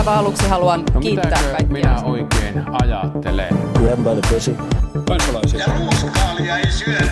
[0.00, 1.66] aivan aluksi haluan No kiittää kaikkia.
[1.72, 3.48] minä oikein ajattelen?
[3.78, 4.56] Grab by the pussy.
[5.08, 5.60] Kansalaisia.
[5.60, 7.06] Ja ruuskaalia ei syödä.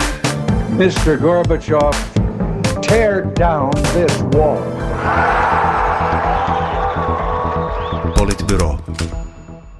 [0.69, 1.17] Mr.
[1.21, 1.91] Gorbachev,
[2.89, 4.57] tear down this wall.
[8.17, 8.77] Politbyro.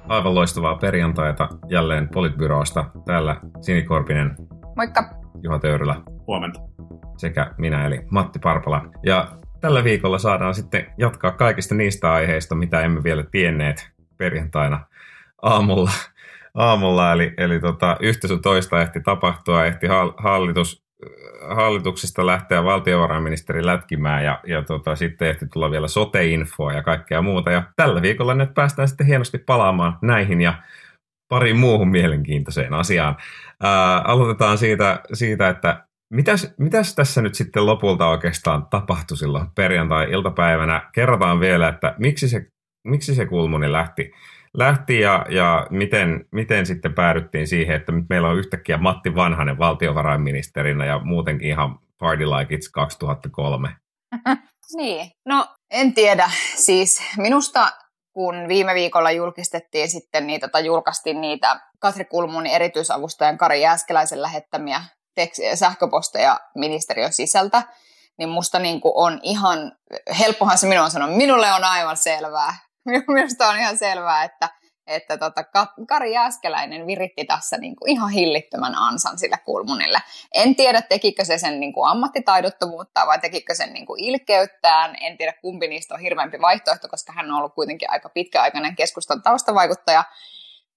[0.08, 2.86] Aivan loistavaa perjantaita jälleen Politbyrosta.
[3.06, 4.36] Täällä Sinikorpinen,
[4.76, 5.10] Moikka.
[5.44, 5.96] Juha Töyrylä
[6.28, 6.60] Huomenta.
[7.18, 8.82] sekä minä eli Matti Parpala.
[9.06, 9.28] Ja
[9.62, 14.86] tällä viikolla saadaan sitten jatkaa kaikista niistä aiheista, mitä emme vielä tienneet perjantaina
[15.42, 15.92] aamulla.
[16.54, 20.84] aamulla eli eli tota, yhtä sun toista ehti tapahtua, ehti hal- hallitus,
[21.56, 27.52] hallituksesta lähteä valtiovarainministeri lätkimään ja, ja tota, sitten ehti tulla vielä sote-infoa ja kaikkea muuta.
[27.52, 30.54] Ja tällä viikolla nyt päästään sitten hienosti palaamaan näihin ja
[31.30, 33.16] pariin muuhun mielenkiintoiseen asiaan.
[33.64, 40.90] Ää, aloitetaan siitä, siitä että mitäs, mitäs tässä nyt sitten lopulta oikeastaan tapahtui silloin perjantai-iltapäivänä?
[40.94, 42.46] Kerrotaan vielä, että miksi se,
[42.88, 44.12] miksi se kulmuni lähti,
[44.54, 49.58] lähti ja, ja miten, miten sitten päädyttiin siihen, että nyt meillä on yhtäkkiä Matti Vanhanen
[49.58, 53.76] valtiovarainministerinä ja muutenkin ihan party like it's 2003.
[54.76, 56.32] Niin, no en tiedä.
[56.56, 57.70] Siis minusta
[58.14, 64.82] kun viime viikolla julkistettiin sitten niitä, tai julkaistiin niitä Katri Kulmunin erityisavustajan Kari Jääskeläisen lähettämiä
[65.20, 67.64] tekst- sähköposteja ministeriön sisältä,
[68.18, 69.72] niin musta niin kuin on ihan,
[70.20, 72.54] helppohan se minun on sanoa, minulle on aivan selvää.
[73.08, 74.50] Minusta on ihan selvää, että,
[74.88, 80.00] että tota, Ka- Kari Jääskeläinen viritti tässä niin kuin ihan hillittömän ansan sille Kulmunille.
[80.34, 84.96] En tiedä, tekikö se sen niin kuin ammattitaidottomuutta vai tekikö sen niin kuin ilkeyttään.
[85.02, 89.24] En tiedä, kumpi niistä on hirveämpi vaihtoehto, koska hän on ollut kuitenkin aika pitkäaikainen keskustan
[89.24, 90.04] taustavaikuttaja.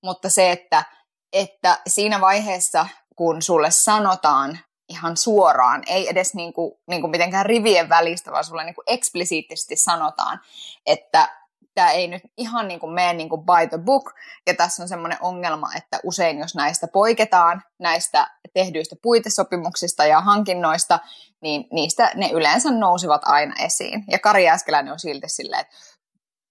[0.02, 0.84] Mutta se, että,
[1.32, 7.46] että siinä vaiheessa, kun sulle sanotaan ihan suoraan, ei edes niin kuin, niin kuin mitenkään
[7.46, 10.40] rivien välistä, vaan sulle niin kuin eksplisiittisesti sanotaan,
[10.86, 11.28] että
[11.74, 14.14] tämä ei nyt ihan niin kuin mene niin kuin by the book,
[14.46, 20.98] ja tässä on semmoinen ongelma, että usein jos näistä poiketaan, näistä tehdyistä puitesopimuksista ja hankinnoista,
[21.40, 24.04] niin niistä ne yleensä nousivat aina esiin.
[24.10, 25.76] Ja Kari Jääskeläinen on silti silleen, että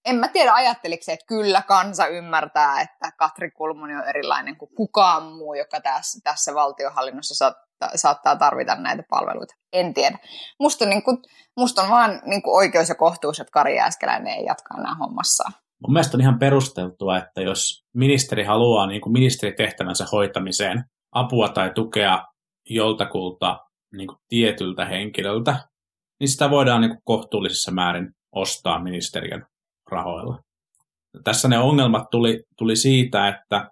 [0.04, 4.74] en mä tiedä, ajatteliko se, että kyllä kansa ymmärtää, että Katri Kulmuni on erilainen kuin
[4.76, 9.54] kukaan muu, joka tässä, tässä valtiohallinnossa saattaa, saattaa tarvita näitä palveluita.
[9.72, 10.18] En tiedä.
[10.60, 11.18] Musta, niin kuin,
[11.56, 15.52] musta on vaan niin kuin oikeus ja kohtuus, että Kari Jääskeläinen ei jatkaa nämä hommassaan.
[15.82, 21.70] Mun mielestä on ihan perusteltua, että jos ministeri haluaa niin kuin ministeritehtävänsä hoitamiseen apua tai
[21.74, 22.24] tukea
[22.70, 23.58] joltakulta
[23.96, 25.68] niin kuin tietyltä henkilöltä,
[26.20, 29.46] niin sitä voidaan niin kuin kohtuullisessa määrin ostaa ministeriön
[29.92, 30.38] rahoilla.
[31.24, 33.70] Tässä ne ongelmat tuli, tuli siitä, että,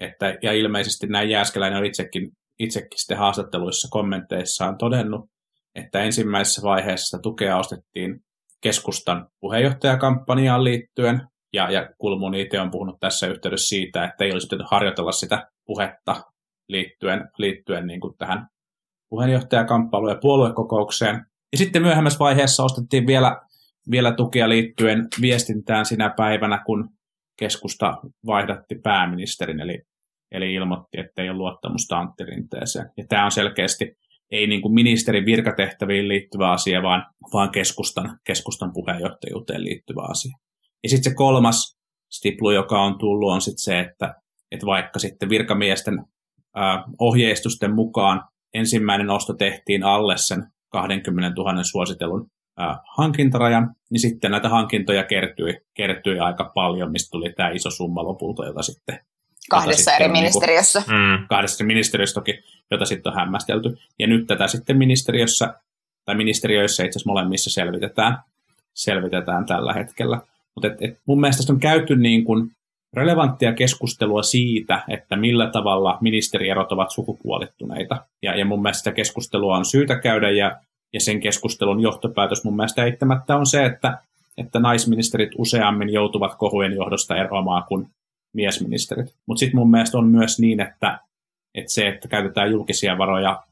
[0.00, 5.30] että, ja ilmeisesti näin Jääskeläinen on itsekin, itsekin sitten haastatteluissa kommenteissaan todennut,
[5.74, 8.20] että ensimmäisessä vaiheessa tukea ostettiin
[8.60, 11.20] keskustan puheenjohtajakampanjaan liittyen,
[11.52, 15.46] ja, ja Kulmuni itse on puhunut tässä yhteydessä siitä, että ei olisi pitänyt harjoitella sitä
[15.66, 16.22] puhetta
[16.68, 18.46] liittyen, liittyen niin kuin tähän
[19.08, 21.26] puheenjohtajakamppailuun ja puoluekokoukseen.
[21.52, 23.40] Ja sitten myöhemmässä vaiheessa ostettiin vielä,
[23.90, 26.88] vielä tukea liittyen viestintään sinä päivänä, kun
[27.38, 27.94] keskusta
[28.26, 29.82] vaihdatti pääministerin, eli,
[30.32, 32.90] eli ilmoitti, että ei ole luottamusta Antti Rinteeseen.
[32.96, 33.96] Ja tämä on selkeästi
[34.32, 40.36] ei niin kuin ministerin virkatehtäviin liittyvä asia, vaan, vaan keskustan, keskustan puheenjohtajuuteen liittyvä asia.
[40.82, 41.76] Ja sitten se kolmas
[42.12, 44.14] stiplu, joka on tullut, on sitten se, että,
[44.50, 46.04] että vaikka sitten virkamiesten
[46.54, 48.22] ää, ohjeistusten mukaan
[48.54, 52.26] ensimmäinen osto tehtiin alle sen 20 000 suositelun
[52.56, 58.04] ää, hankintarajan, niin sitten näitä hankintoja kertyi, kertyi aika paljon, mistä tuli tämä iso summa
[58.04, 59.00] lopulta, jota sitten
[59.50, 60.82] Kahdessa sitten eri on niinku- ministeriössä.
[60.86, 61.26] Mm.
[61.28, 63.78] kahdessa ministeriössä toki, jota sitten on hämmästelty.
[63.98, 65.54] Ja nyt tätä sitten ministeriössä,
[66.04, 68.18] tai ministeriöissä itse asiassa molemmissa selvitetään,
[68.74, 70.20] selvitetään tällä hetkellä.
[70.54, 72.50] Mutta et, et mun mielestä on käyty niin kuin
[72.92, 78.06] relevanttia keskustelua siitä, että millä tavalla ministerierot ovat sukupuolittuneita.
[78.22, 80.60] Ja, ja mun mielestä sitä keskustelua on syytä käydä, ja,
[80.92, 83.98] ja sen keskustelun johtopäätös mun mielestä eittämättä on se, että,
[84.38, 87.86] että naisministerit useammin joutuvat kohujen johdosta eroamaan kuin
[88.32, 89.14] miesministerit.
[89.26, 90.98] Mutta sitten mun mielestä on myös niin, että,
[91.54, 93.42] että se, että käytetään julkisia varoja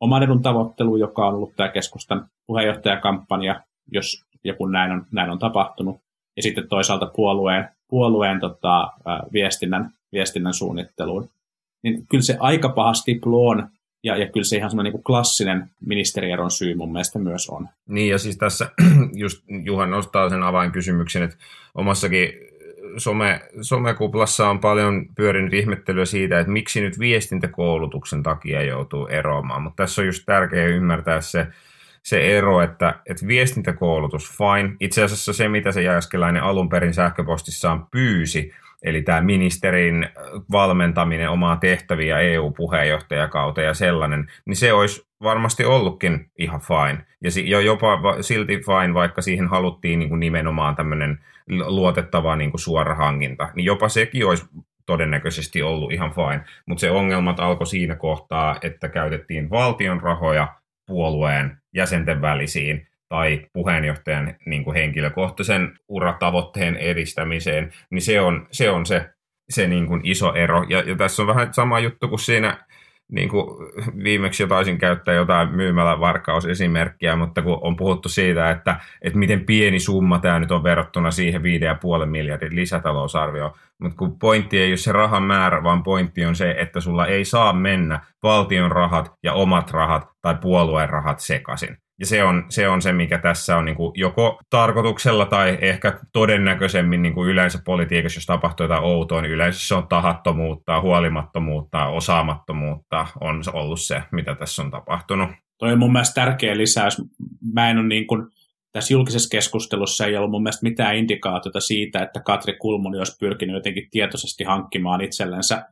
[0.00, 3.60] oman edun tavoitteluun, joka on ollut tämä keskustan puheenjohtajakampanja,
[3.92, 6.00] jos ja kun näin on, näin on tapahtunut,
[6.36, 8.92] ja sitten toisaalta puolueen, puolueen tota,
[9.32, 11.28] viestinnän, viestinnän suunnitteluun,
[11.82, 13.68] niin kyllä se aika paha stiplu on,
[14.04, 17.68] ja, ja kyllä se ihan semmoinen niin klassinen ministerieron syy mun mielestä myös on.
[17.88, 18.70] Niin ja siis tässä
[19.24, 21.36] just Juha nostaa sen avainkysymyksen, että
[21.74, 22.32] omassakin
[22.96, 29.82] some, somekuplassa on paljon pyörinyt ihmettelyä siitä, että miksi nyt viestintäkoulutuksen takia joutuu eroamaan, mutta
[29.82, 31.46] tässä on just tärkeää ymmärtää se,
[32.02, 34.76] se ero, että, että viestintäkoulutus, fine.
[34.80, 38.52] Itse asiassa se, mitä se Jääskeläinen alun perin sähköpostissaan pyysi,
[38.84, 40.08] eli tämä ministerin
[40.52, 47.06] valmentaminen omaa tehtäviä EU-puheenjohtajakauteen ja sellainen, niin se olisi varmasti ollutkin ihan fine.
[47.44, 52.94] Ja jopa silti fine, vaikka siihen haluttiin niin kuin nimenomaan tämmöinen luotettava niin kuin suora
[52.94, 54.46] hankinta, niin jopa sekin olisi
[54.86, 56.44] todennäköisesti ollut ihan fine.
[56.66, 60.48] Mutta se ongelmat alkoi siinä kohtaa, että käytettiin valtion rahoja
[60.86, 68.86] puolueen jäsenten välisiin tai puheenjohtajan niin kuin henkilökohtaisen uratavoitteen edistämiseen, niin se on se, on
[68.86, 69.10] se,
[69.50, 70.64] se niin kuin iso ero.
[70.68, 72.64] Ja, ja tässä on vähän sama juttu kuin siinä
[73.12, 73.46] niin kuin
[74.04, 79.80] viimeksi jo taisin käyttää jotain myymälävarkausesimerkkiä, mutta kun on puhuttu siitä, että, että miten pieni
[79.80, 83.52] summa tämä nyt on verrattuna siihen 5,5 miljardin lisätalousarvioon,
[83.82, 87.24] mutta kun pointti ei ole se rahan määrä, vaan pointti on se, että sulla ei
[87.24, 91.76] saa mennä valtion rahat ja omat rahat tai puolueen rahat sekaisin.
[92.00, 96.00] Ja se on, se on se, mikä tässä on niin kuin joko tarkoituksella tai ehkä
[96.12, 101.86] todennäköisemmin niin kuin yleensä politiikassa, jos tapahtuu jotain outoa, niin yleensä se on tahattomuutta, huolimattomuutta,
[101.86, 105.30] osaamattomuutta on ollut se, mitä tässä on tapahtunut.
[105.58, 107.02] Toi on mun mielestä tärkeä lisäys.
[107.52, 108.26] Mä en ole niin kuin,
[108.72, 113.54] tässä julkisessa keskustelussa ei ollut mun mielestä mitään indikaatiota siitä, että Katri Kulmuni olisi pyrkinyt
[113.54, 115.68] jotenkin tietoisesti hankkimaan itsellensä,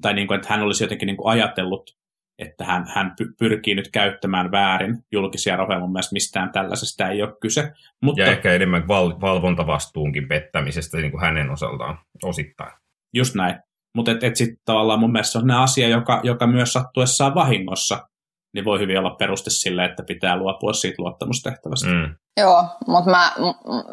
[0.00, 1.96] tai niin kuin, että hän olisi jotenkin niin kuin ajatellut
[2.38, 5.80] että hän, hän pyrkii nyt käyttämään väärin julkisia rahoja.
[5.80, 7.72] Mun mielestä mistään tällaisesta ei ole kyse.
[8.02, 12.72] Mutta, ja ehkä enemmän val- valvontavastuunkin pettämisestä niin kuin hänen osaltaan osittain.
[13.14, 13.58] Just näin.
[13.96, 18.08] Mutta et, et sitten tavallaan mun mielestä on asia, joka, joka myös sattuessaan vahingossa,
[18.54, 21.88] niin voi hyvin olla peruste sille, että pitää luopua siitä luottamustehtävästä.
[21.88, 22.16] Mm.
[22.40, 23.32] Joo, mutta mä,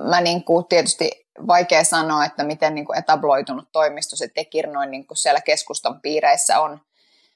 [0.09, 1.11] mä niinku tietysti
[1.47, 6.79] vaikea sanoa, että miten niinku etabloitunut toimisto se Tekir noin niinku siellä keskustan piireissä on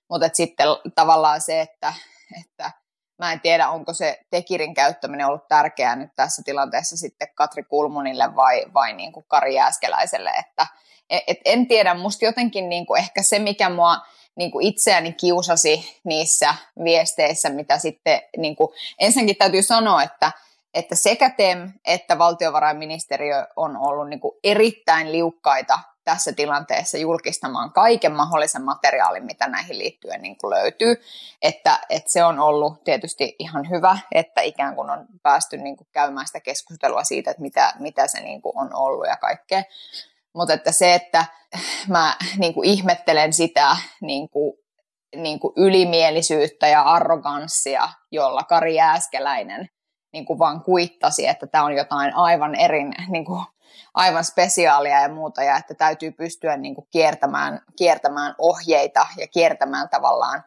[0.10, 1.94] mutta sitten tavallaan se, että,
[2.42, 2.72] että
[3.20, 8.36] mä en tiedä, onko se Tekirin käyttäminen ollut tärkeää nyt tässä tilanteessa sitten Katri Kulmunille
[8.36, 10.68] vai, vai niin kuin Kari Jääskeläiselle, että
[11.10, 13.98] et, et en tiedä, musta jotenkin niin kuin ehkä se, mikä mua
[14.36, 18.70] niin kuin itseäni kiusasi niissä viesteissä, mitä sitten, niin kuin,
[19.00, 20.32] ensinnäkin täytyy sanoa, että,
[20.74, 28.12] että sekä TEM että valtiovarainministeriö on ollut niin kuin erittäin liukkaita tässä tilanteessa julkistamaan kaiken
[28.12, 30.96] mahdollisen materiaalin, mitä näihin liittyen niin kuin löytyy.
[31.42, 35.88] Että, että se on ollut tietysti ihan hyvä, että ikään kuin on päästy niin kuin
[35.92, 39.64] käymään sitä keskustelua siitä, että mitä, mitä se niin kuin on ollut ja kaikkea.
[40.36, 41.26] Mutta että se, että
[41.88, 44.54] mä niin kuin ihmettelen sitä niin kuin,
[45.16, 49.70] niin kuin ylimielisyyttä ja arroganssia, jolla Kari Jääskeläinen
[50.14, 53.46] niin kuin vaan kuittasi, että tämä on jotain aivan erin, niin kuin,
[53.94, 59.90] aivan spesiaalia ja muuta, ja että täytyy pystyä niin kuin kiertämään, kiertämään ohjeita ja kiertämään
[59.90, 60.44] tavallaan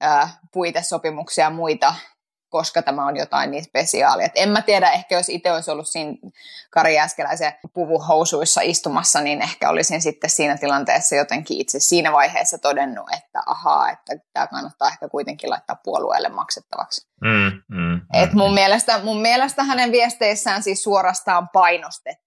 [0.00, 1.94] ää, puitesopimuksia ja muita
[2.52, 4.26] koska tämä on jotain niin spesiaalia.
[4.26, 6.16] Et en mä tiedä, ehkä jos itse olisi ollut siinä
[6.70, 13.06] Kari Äskeläisen puvuhousuissa istumassa, niin ehkä olisin sitten siinä tilanteessa jotenkin itse siinä vaiheessa todennut,
[13.12, 17.06] että ahaa, että tämä kannattaa ehkä kuitenkin laittaa puolueelle maksettavaksi.
[17.20, 22.21] Mm, mm, Et mun, mielestä, mun mielestä hänen viesteissään siis suorastaan painostettiin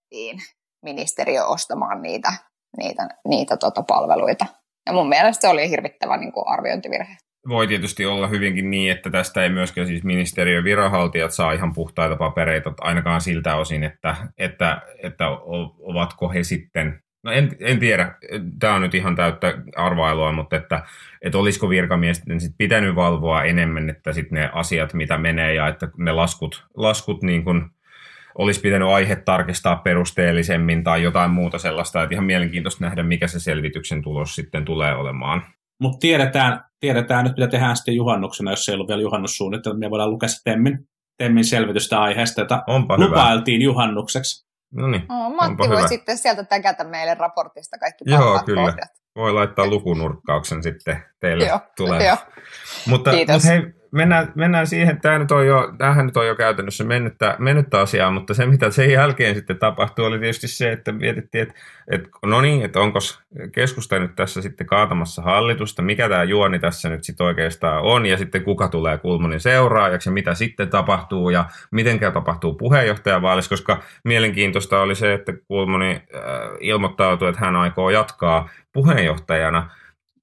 [0.83, 2.33] ministeriö ostamaan niitä,
[2.77, 4.45] niitä, niitä tota palveluita.
[4.85, 7.17] Ja mun mielestä se oli hirvittävä niin kuin arviointivirhe
[7.47, 12.15] voi tietysti olla hyvinkin niin, että tästä ei myöskään siis ministeriön viranhaltijat saa ihan puhtaita
[12.15, 15.29] papereita, ainakaan siltä osin, että, että, että
[15.79, 18.15] ovatko he sitten, no en, en tiedä,
[18.59, 20.83] tämä on nyt ihan täyttä arvailua, mutta että,
[21.21, 25.89] että olisiko virkamiesten sit pitänyt valvoa enemmän, että sitten ne asiat, mitä menee ja että
[25.97, 27.65] ne laskut, laskut niin kuin
[28.37, 33.39] olisi pitänyt aihe tarkistaa perusteellisemmin tai jotain muuta sellaista, että ihan mielenkiintoista nähdä, mikä se
[33.39, 35.45] selvityksen tulos sitten tulee olemaan.
[35.81, 39.79] Mutta tiedetään, tiedetään nyt, mitä tehdään sitten juhannuksena, jos ei ollut vielä juhannussuunnitelma.
[39.79, 40.79] Me voidaan lukea Temmin,
[41.17, 43.71] Temmin selvitystä aiheesta, jota onpa lupailtiin hyvä.
[43.71, 44.45] juhannukseksi.
[44.73, 45.87] No niin, oh, Matti voi hyvä.
[45.87, 48.61] sitten sieltä täkätä meille raportista kaikki Joo, kyllä.
[48.61, 48.89] Kohdat.
[49.15, 52.17] Voi laittaa lukunurkkauksen sitten teille tulee.
[52.87, 53.61] Mutta, mutta hei,
[53.95, 58.11] mennään, mennään siihen, tämä nyt on jo, tämähän nyt on jo käytännössä mennyttä, mennyttä asiaa,
[58.11, 61.53] mutta se mitä sen jälkeen sitten tapahtui oli tietysti se, että mietittiin, että,
[61.91, 62.99] että no niin, että onko
[63.51, 68.05] keskusta nyt tässä sitten kaatamassa hallitusta, mikä tämä juoni tässä nyt sitten oikeastaan on?
[68.05, 71.29] Ja sitten kuka tulee Kulmunin seuraajaksi ja mitä sitten tapahtuu?
[71.29, 76.21] Ja miten tapahtuu puheenjohtajavaalissa, koska mielenkiintoista oli se, että Kulmuni äh,
[76.59, 79.69] ilmoittautui, että hän aikoo jatkaa puheenjohtajana–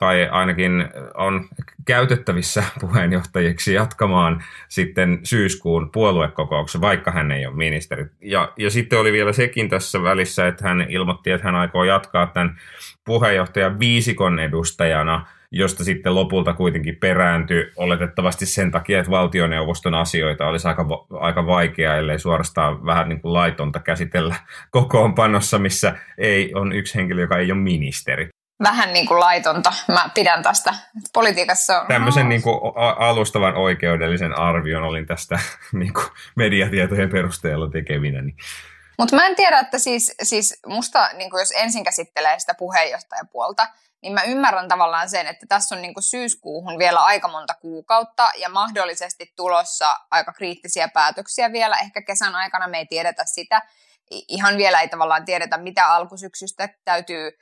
[0.03, 1.49] tai ainakin on
[1.85, 8.07] käytettävissä puheenjohtajiksi jatkamaan sitten syyskuun puoluekokouksen, vaikka hän ei ole ministeri.
[8.21, 12.27] Ja, ja sitten oli vielä sekin tässä välissä, että hän ilmoitti, että hän aikoo jatkaa
[12.27, 12.59] tämän
[13.05, 20.69] puheenjohtajan viisikon edustajana josta sitten lopulta kuitenkin perääntyi oletettavasti sen takia, että valtioneuvoston asioita olisi
[20.69, 20.87] aika,
[21.21, 24.35] aika vaikea, ellei suorastaan vähän niin kuin laitonta käsitellä
[24.71, 28.29] kokoonpanossa, missä ei on yksi henkilö, joka ei ole ministeri
[28.63, 29.73] vähän niin kuin laitonta.
[29.89, 30.75] Mä pidän tästä.
[31.13, 31.87] Politiikassa on...
[31.87, 32.61] Tämmöisen niin kuin
[32.99, 35.39] alustavan oikeudellisen arvion olin tästä
[35.81, 38.23] niin kuin mediatietojen perusteella tekevinä.
[38.23, 38.37] Niin.
[38.99, 43.67] Mutta mä en tiedä, että siis, siis musta, niin kuin jos ensin käsittelee sitä puheenjohtajapuolta,
[44.03, 48.31] niin mä ymmärrän tavallaan sen, että tässä on niin kuin syyskuuhun vielä aika monta kuukautta
[48.37, 51.77] ja mahdollisesti tulossa aika kriittisiä päätöksiä vielä.
[51.77, 53.63] Ehkä kesän aikana me ei tiedetä sitä.
[54.11, 57.39] Ihan vielä ei tavallaan tiedetä, mitä alkusyksystä täytyy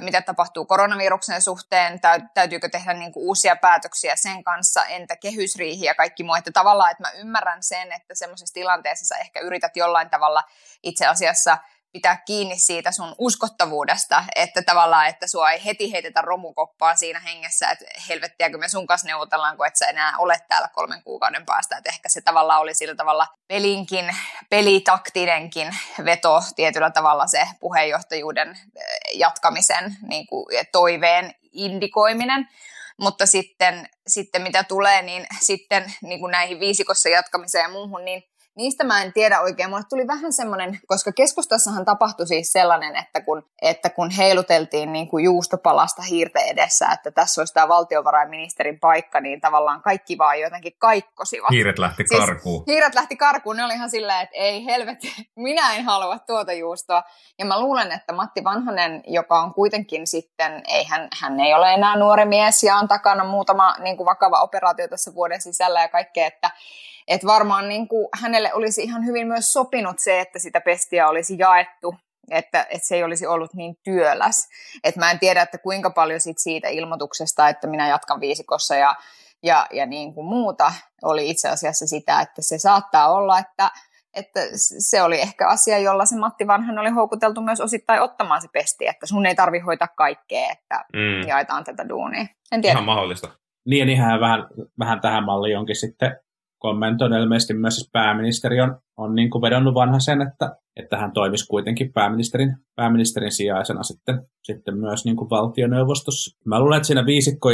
[0.00, 2.00] mitä tapahtuu koronaviruksen suhteen,
[2.34, 6.34] täytyykö tehdä niin kuin uusia päätöksiä sen kanssa, entä kehysriihi ja kaikki muu.
[6.34, 10.42] Että tavallaan, että mä ymmärrän sen, että semmoisessa tilanteessa sä ehkä yrität jollain tavalla
[10.82, 11.58] itse asiassa–
[11.94, 17.70] pitää kiinni siitä sun uskottavuudesta, että tavallaan, että sua ei heti heitetä romukoppaa siinä hengessä,
[17.70, 21.76] että helvettiäkö me sun kanssa neuvotellaan, kun et sä enää ole täällä kolmen kuukauden päästä,
[21.76, 24.16] että ehkä se tavallaan oli sillä tavalla pelinkin,
[24.50, 32.48] pelitaktinenkin veto tietyllä tavalla se puheenjohtajuuden eh, jatkamisen niin kuin, toiveen indikoiminen,
[32.96, 38.22] mutta sitten, sitten mitä tulee, niin sitten niin kuin näihin viisikossa jatkamiseen ja muuhun, niin
[38.56, 39.70] niistä mä en tiedä oikein.
[39.70, 45.08] Mulle tuli vähän semmoinen, koska keskustassahan tapahtui siis sellainen, että kun, että kun heiluteltiin niin
[45.08, 50.72] kuin juustopalasta hiirte edessä, että tässä olisi tämä valtiovarainministerin paikka, niin tavallaan kaikki vaan jotenkin
[50.78, 51.50] kaikkosivat.
[51.50, 52.64] Hiiret lähti siis karkuun.
[52.66, 53.56] Hiiret lähti karkuun.
[53.56, 57.02] Ne oli ihan silleen, että ei helvetti, minä en halua tuota juustoa.
[57.38, 61.74] Ja mä luulen, että Matti Vanhanen, joka on kuitenkin sitten, ei hän, hän ei ole
[61.74, 65.88] enää nuori mies ja on takana muutama niin kuin vakava operaatio tässä vuoden sisällä ja
[65.88, 66.50] kaikkea, että
[67.08, 71.38] et varmaan niin kuin hänelle olisi ihan hyvin myös sopinut se, että sitä pestiä olisi
[71.38, 71.94] jaettu,
[72.30, 74.48] että, että se ei olisi ollut niin työläs.
[74.84, 78.94] Et mä en tiedä, että kuinka paljon sit siitä ilmoituksesta, että minä jatkan viisikossa ja,
[79.42, 83.70] ja, ja niin kuin muuta, oli itse asiassa sitä, että se saattaa olla, että,
[84.14, 84.40] että
[84.78, 88.86] se oli ehkä asia, jolla se Matti Vanhan oli houkuteltu myös osittain ottamaan se pesti,
[88.86, 91.28] että sun ei tarvi hoitaa kaikkea, että mm.
[91.28, 92.26] jaetaan tätä duunia.
[92.52, 92.72] En tiedä.
[92.72, 93.28] Ihan mahdollista.
[93.66, 94.46] Niin ja niinhän vähän,
[94.78, 96.16] vähän tähän malliin onkin sitten
[96.64, 101.46] kommentoin ilmeisesti myös siis pääministeri on, on niin kuin vedonnut vanhasen, että, että hän toimisi
[101.46, 106.38] kuitenkin pääministerin, pääministerin sijaisena sitten, sitten myös niin kuin valtioneuvostossa.
[106.44, 107.48] Mä luulen, että siinä viisikko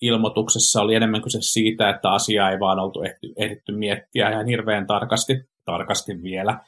[0.00, 4.86] ilmoituksessa oli enemmän kyse siitä, että asiaa ei vaan oltu ehty, ehditty miettiä ihan hirveän
[4.86, 6.58] tarkasti, tarkasti vielä.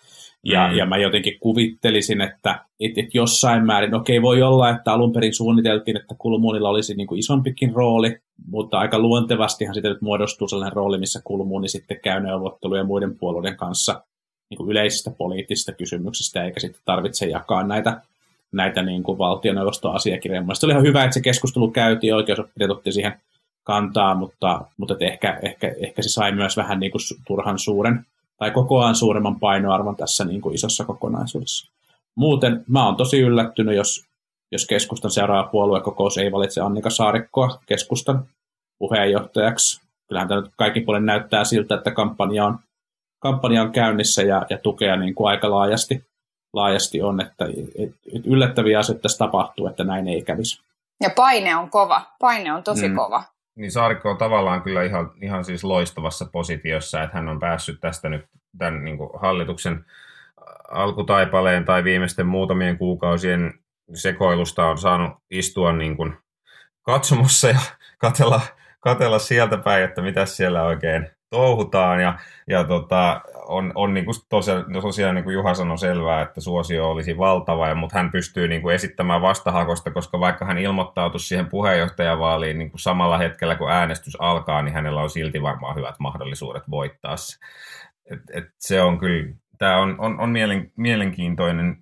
[0.44, 0.76] Ja, mm.
[0.76, 5.34] ja mä jotenkin kuvittelisin, että et, et jossain määrin, okei voi olla, että alun perin
[5.34, 10.76] suunniteltiin, että Kulmuunilla olisi niin kuin isompikin rooli, mutta aika luontevastihan sitten nyt muodostuu sellainen
[10.76, 14.02] rooli, missä Kulmuuni sitten käy neuvotteluja muiden puolueiden kanssa
[14.50, 18.00] niin kuin yleisistä poliittisista kysymyksistä, eikä sitten tarvitse jakaa näitä,
[18.52, 20.42] näitä niin kuin valtioneuvoston asiakirjoja.
[20.42, 23.20] Mielestäni oli ihan hyvä, että se keskustelu käytiin, oikeusoppineet otti siihen
[23.64, 28.06] kantaa, mutta, mutta ehkä, ehkä, ehkä se sai myös vähän niin kuin turhan suuren
[28.42, 31.72] tai kokoaan suuremman painoarvon tässä niin kuin isossa kokonaisuudessa.
[32.14, 34.04] Muuten mä oon tosi yllättynyt, jos,
[34.52, 38.24] jos keskustan seuraava puoluekokous ei valitse Annika Saarikkoa keskustan
[38.78, 39.80] puheenjohtajaksi.
[40.08, 42.58] Kyllähän tämä nyt kaikki puolen näyttää siltä, että kampanja on,
[43.18, 46.04] kampanja on käynnissä ja, ja tukea niin kuin aika laajasti,
[46.52, 47.44] laajasti on, että
[47.78, 50.62] et, et yllättäviä asioita tässä tapahtuu, että näin ei kävisi.
[51.00, 52.02] Ja paine on kova.
[52.18, 52.96] Paine on tosi mm.
[52.96, 53.24] kova.
[53.54, 58.08] Niin Saarikko on tavallaan kyllä ihan, ihan siis loistavassa positiossa, että hän on päässyt tästä
[58.08, 58.24] nyt
[58.58, 59.84] tämän niin hallituksen
[60.70, 63.54] alkutaipaleen tai viimeisten muutamien kuukausien
[63.94, 66.16] sekoilusta on saanut istua niin kuin
[66.82, 67.60] katsomossa ja
[67.98, 68.40] katella,
[68.80, 72.00] katella sieltä päin, että mitä siellä oikein touhutaan.
[72.00, 76.40] Ja, ja tota, on, on niin kuin tosiaan, tosiaan niin kuin Juha sanoi selvää, että
[76.40, 81.46] suosio olisi valtava, mutta hän pystyy niin kuin esittämään vastahakosta, koska vaikka hän ilmoittautui siihen
[81.46, 86.62] puheenjohtajavaaliin niin kuin samalla hetkellä, kun äänestys alkaa, niin hänellä on silti varmaan hyvät mahdollisuudet
[86.70, 87.38] voittaa se.
[88.10, 91.76] Et, et se on kyllä, tämä on, on, on mielen, mielenkiintoinen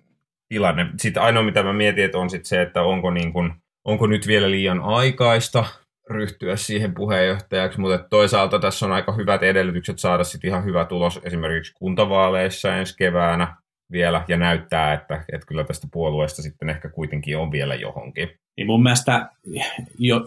[0.49, 0.85] tilanne.
[0.97, 3.53] Sitten ainoa, mitä mä mietin, että on sit se, että onko, niin kuin,
[3.85, 5.65] onko nyt vielä liian aikaista
[6.11, 11.19] ryhtyä siihen puheenjohtajaksi, mutta toisaalta tässä on aika hyvät edellytykset saada sitten ihan hyvä tulos
[11.23, 13.55] esimerkiksi kuntavaaleissa ensi keväänä
[13.91, 18.29] vielä ja näyttää, että, että kyllä tästä puolueesta sitten ehkä kuitenkin on vielä johonkin.
[18.57, 19.29] Niin mun mielestä,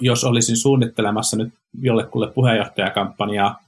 [0.00, 3.58] jos olisin suunnittelemassa nyt jollekulle puheenjohtajakampanjaa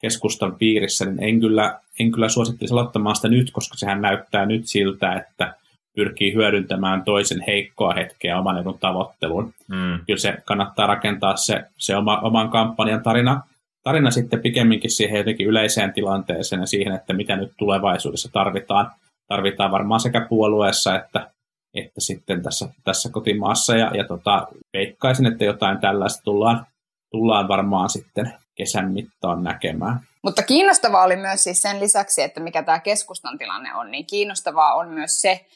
[0.00, 4.66] keskustan piirissä, niin en kyllä, en kyllä suosittelisi aloittamaan sitä nyt, koska sehän näyttää nyt
[4.66, 5.54] siltä, että
[5.98, 9.54] pyrkii hyödyntämään toisen heikkoa hetkeä oman edun tavoitteluun.
[9.68, 9.98] Mm.
[10.06, 13.42] Kyllä se kannattaa rakentaa se, se oma, oman kampanjan tarina,
[13.82, 18.90] tarina sitten pikemminkin siihen jotenkin yleiseen tilanteeseen ja siihen, että mitä nyt tulevaisuudessa tarvitaan.
[19.28, 21.30] Tarvitaan varmaan sekä puolueessa että
[21.74, 23.76] että sitten tässä, tässä kotimaassa.
[23.76, 26.66] Ja, ja tota, veikkaisin, että jotain tällaista tullaan,
[27.10, 30.00] tullaan varmaan sitten kesän mittaan näkemään.
[30.22, 34.74] Mutta kiinnostavaa oli myös siis sen lisäksi, että mikä tämä keskustan tilanne on, niin kiinnostavaa
[34.74, 35.46] on myös se,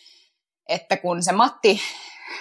[0.68, 1.80] että kun se Matti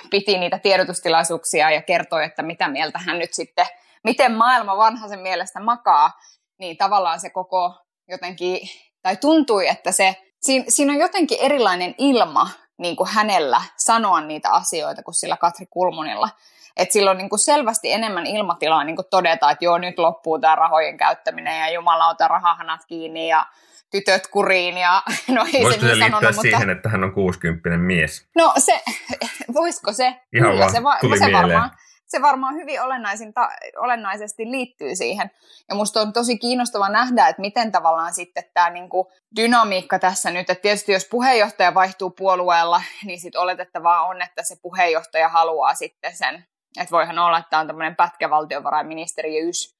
[0.09, 3.65] piti niitä tiedotustilaisuuksia ja kertoi, että mitä mieltä hän nyt sitten,
[4.03, 6.11] miten maailma vanha sen mielestä makaa,
[6.59, 7.75] niin tavallaan se koko
[8.07, 8.59] jotenkin,
[9.01, 14.49] tai tuntui, että se, siinä, siinä on jotenkin erilainen ilma niin kuin hänellä sanoa niitä
[14.49, 16.29] asioita kuin sillä Katri Kulmunilla.
[16.77, 20.39] Että sillä on niin kuin selvästi enemmän ilmatilaa niin kuin todeta, että joo, nyt loppuu
[20.39, 23.45] tämä rahojen käyttäminen ja jumalauta rahahanat kiinni ja
[23.91, 24.77] tytöt kuriin.
[24.77, 25.03] Ja,
[25.35, 26.71] no ei Voisiko se, se niin liittyä sanonut, siihen, mutta...
[26.71, 28.27] että hän on 60 mies?
[28.35, 28.81] No se,
[29.53, 30.15] voisiko se?
[30.33, 31.43] Ihan vaan se, va- tuli se mieleen.
[31.43, 31.71] varmaan,
[32.07, 35.31] se varmaan hyvin olennaisin ta- olennaisesti liittyy siihen.
[35.69, 40.49] Ja musta on tosi kiinnostava nähdä, että miten tavallaan sitten tämä niinku dynamiikka tässä nyt,
[40.49, 46.17] että tietysti jos puheenjohtaja vaihtuu puolueella, niin sitten oletettavaa on, että se puheenjohtaja haluaa sitten
[46.17, 46.45] sen,
[46.79, 49.75] että voihan olla, että on tämmöinen pätkä valtiovarainministeriöys,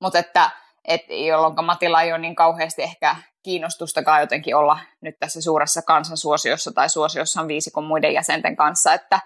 [0.00, 0.50] mutta että
[0.84, 6.72] et, jolloin Matilla ei ole niin kauheasti ehkä kiinnostustakaan jotenkin olla nyt tässä suuressa kansansuosiossa
[6.72, 9.20] tai suosiossa on viisikon muiden jäsenten kanssa, että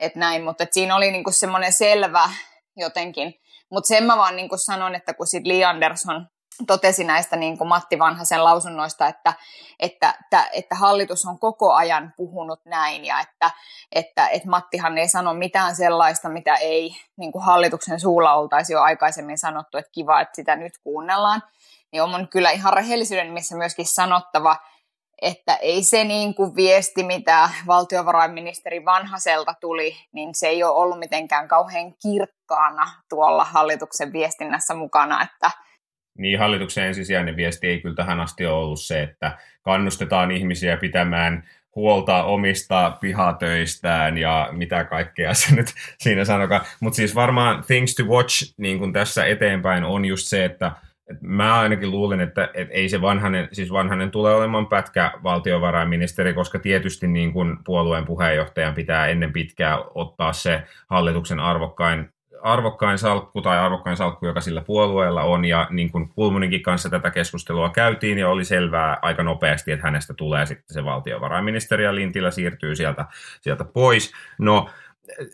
[0.00, 2.30] et näin, mutta et siinä oli niinku semmoinen selvä
[2.76, 3.34] jotenkin,
[3.70, 6.26] mutta sen mä vaan niinku sanon, että kun sit Li Andersson
[6.66, 9.34] totesi näistä niin kuin Matti Vanhasen lausunnoista, että,
[9.80, 13.50] että, että, että hallitus on koko ajan puhunut näin ja että,
[13.92, 18.80] että, että Mattihan ei sano mitään sellaista, mitä ei niin kuin hallituksen suulla oltaisi jo
[18.80, 21.42] aikaisemmin sanottu, että kiva, että sitä nyt kuunnellaan,
[21.96, 24.56] niin on kyllä ihan rehellisyyden missä myöskin sanottava,
[25.22, 30.98] että ei se niin kuin viesti, mitä valtiovarainministeri Vanhaselta tuli, niin se ei ole ollut
[30.98, 35.50] mitenkään kauhean kirkkaana tuolla hallituksen viestinnässä mukana, että,
[36.18, 41.48] Niin hallituksen ensisijainen viesti ei kyllä tähän asti ole ollut se, että kannustetaan ihmisiä pitämään
[41.76, 45.66] huolta omista pihatöistään ja mitä kaikkea se nyt
[45.98, 46.60] siinä sanokaan.
[46.80, 50.72] Mutta siis varmaan things to watch niin kun tässä eteenpäin on just se, että
[51.10, 56.34] et mä ainakin luulen, että et ei se vanhanen, siis vanhanen tulee olemaan pätkä valtiovarainministeri,
[56.34, 62.10] koska tietysti niin kun puolueen puheenjohtajan pitää ennen pitkää ottaa se hallituksen arvokkain
[62.42, 67.10] arvokkain salkku tai arvokkain salkku, joka sillä puolueella on, ja niin kuin Kulmuninkin kanssa tätä
[67.10, 72.30] keskustelua käytiin, ja oli selvää aika nopeasti, että hänestä tulee sitten se valtiovarainministeri, ja Lintilä
[72.30, 73.04] siirtyy sieltä,
[73.40, 74.12] sieltä pois.
[74.38, 74.68] No,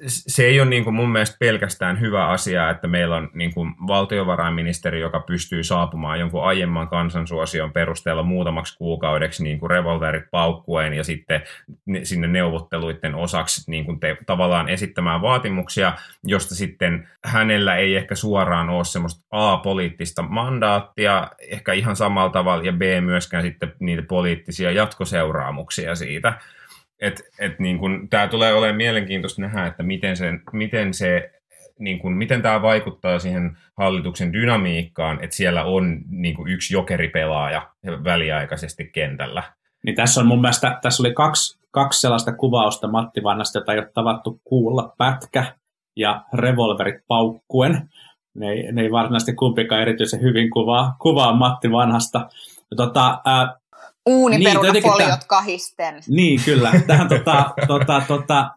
[0.06, 3.74] se ei ole niin kuin mun mielestä pelkästään hyvä asia, että meillä on niin kuin
[3.86, 11.04] valtiovarainministeri, joka pystyy saapumaan jonkun aiemman kansansuosion perusteella muutamaksi kuukaudeksi niin kuin revolverit paukkuen ja
[11.04, 11.42] sitten
[12.02, 15.92] sinne neuvotteluiden osaksi niin kuin te, tavallaan esittämään vaatimuksia,
[16.24, 22.72] josta sitten hänellä ei ehkä suoraan ole semmoista A-poliittista mandaattia ehkä ihan samalla tavalla ja
[22.72, 26.32] B myöskään sitten niitä poliittisia jatkoseuraamuksia siitä.
[27.02, 31.30] Et, et niin kun, tää tulee olemaan mielenkiintoista nähdä, että miten, se, miten, se,
[31.78, 37.68] niin kun, miten tämä vaikuttaa siihen hallituksen dynamiikkaan, että siellä on niin kun, yksi jokeripelaaja
[38.04, 39.42] väliaikaisesti kentällä.
[39.84, 43.78] Niin tässä on mun mielestä, tässä oli kaksi, kaksi sellaista kuvausta Matti Vannasta, jota ei
[43.78, 45.44] ole tavattu kuulla, pätkä
[45.96, 47.88] ja revolverit paukkuen.
[48.34, 52.28] Ne ei, ne ei varsinaisesti kumpikaan erityisen hyvin kuvaa, kuvaa Matti Vanhasta.
[52.76, 53.56] Tota, ää,
[54.08, 55.94] Uuniperunafoliot niin, kahisten.
[56.08, 56.72] Niin, kyllä.
[56.86, 58.50] Tähän, tota, tota, tota,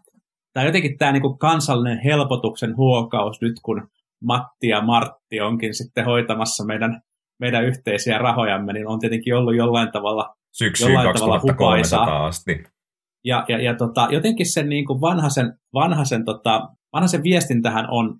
[0.54, 3.88] tämä jotenkin tämä niinku kansallinen helpotuksen huokaus nyt, kun
[4.24, 7.02] Matti ja Martti onkin sitten hoitamassa meidän,
[7.40, 12.64] meidän yhteisiä rahojamme, niin on tietenkin ollut jollain tavalla Syksyyn jollain 2300 asti.
[13.26, 18.20] Ja, ja, ja tota, jotenkin sen niin kuin vanhasen, vanhasen, tota, vanhasen viestintähän on,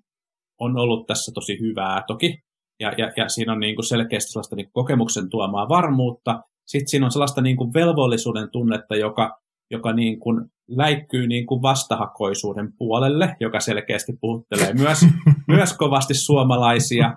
[0.60, 2.38] on ollut tässä tosi hyvää toki.
[2.80, 6.42] Ja, ja, ja siinä on niin kuin selkeästi sellaista niin kuin kokemuksen tuomaa varmuutta.
[6.66, 9.38] Sitten siinä on sellaista niin kuin velvollisuuden tunnetta, joka,
[9.70, 15.06] joka niin kuin läikkyy niin kuin vastahakoisuuden puolelle, joka selkeästi puhuttelee myös,
[15.48, 17.14] myös kovasti suomalaisia.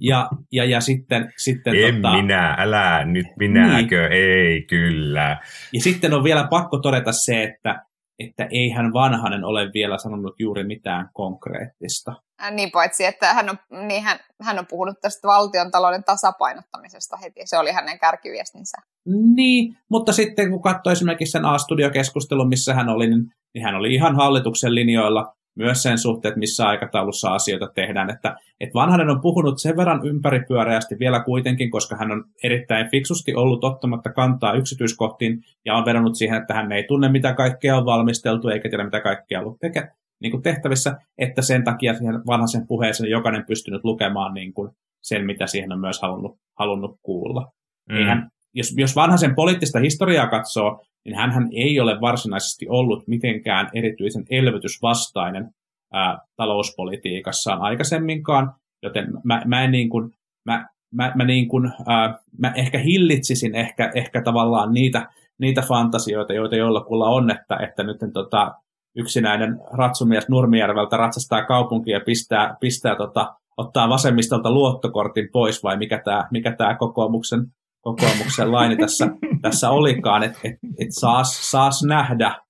[0.00, 1.32] Ja, ja, ja sitten...
[1.36, 4.12] sitten en tota, minä, älä nyt minäkö, niin.
[4.12, 5.40] ei kyllä.
[5.72, 7.84] Ja sitten on vielä pakko todeta se, että,
[8.28, 12.12] että eihän Vanhanen ole vielä sanonut juuri mitään konkreettista.
[12.50, 13.58] Niin paitsi, että hän on,
[13.88, 17.40] niin hän, hän on puhunut tästä valtion talouden tasapainottamisesta heti.
[17.44, 18.76] Se oli hänen kärkiviestinsä.
[19.34, 23.94] Niin, mutta sitten kun katsoi esimerkiksi sen A-studiokeskustelun, missä hän oli, niin, niin hän oli
[23.94, 28.10] ihan hallituksen linjoilla myös sen suhteen, että missä aikataulussa asioita tehdään.
[28.10, 33.34] Että, että Vanhanen on puhunut sen verran ympäripyöreästi vielä kuitenkin, koska hän on erittäin fiksusti
[33.34, 37.84] ollut ottamatta kantaa yksityiskohtiin ja on vedonnut siihen, että hän ei tunne, mitä kaikkea on
[37.84, 39.88] valmisteltu eikä tiedä, mitä kaikkea on ollut teke,
[40.20, 44.70] niin kuin tehtävissä, että sen takia siihen vanhaisen puheeseen jokainen pystynyt lukemaan niin kuin
[45.02, 47.52] sen, mitä siihen on myös halunnut, halunnut kuulla.
[47.88, 47.96] Mm.
[47.96, 54.24] Eihän, jos, jos vanhaisen poliittista historiaa katsoo, niin hän ei ole varsinaisesti ollut mitenkään erityisen
[54.30, 55.50] elvytysvastainen
[55.92, 60.10] ää, talouspolitiikassaan aikaisemminkaan, joten mä, mä en niin kuin,
[60.44, 66.32] mä, mä, mä, niin kuin, ää, mä ehkä hillitsisin ehkä, ehkä tavallaan niitä, niitä fantasioita,
[66.32, 68.54] joita jollakulla on, että, että nyt tota,
[68.96, 76.00] yksinäinen ratsumies Nurmijärveltä ratsastaa kaupunkia ja pistää, pistää tota, ottaa vasemmistolta luottokortin pois, vai mikä
[76.04, 77.46] tämä mikä tää kokoomuksen,
[77.82, 79.06] kokoomuksen laini tässä,
[79.42, 82.40] tässä olikaan, että et, et saas, saas nähdä.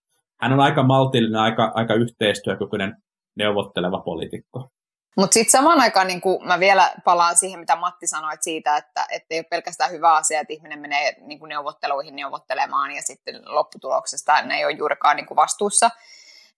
[0.40, 2.96] Hän on aika maltillinen, aika, aika yhteistyökykyinen
[3.36, 4.68] neuvotteleva poliitikko.
[5.16, 9.38] Mutta sitten samaan aikaan niin mä vielä palaan siihen, mitä Matti sanoi siitä, että ei
[9.38, 14.64] ole pelkästään hyvä asia, että ihminen menee niin neuvotteluihin neuvottelemaan ja sitten lopputuloksesta ne ei
[14.64, 15.90] ole juurikaan niin vastuussa.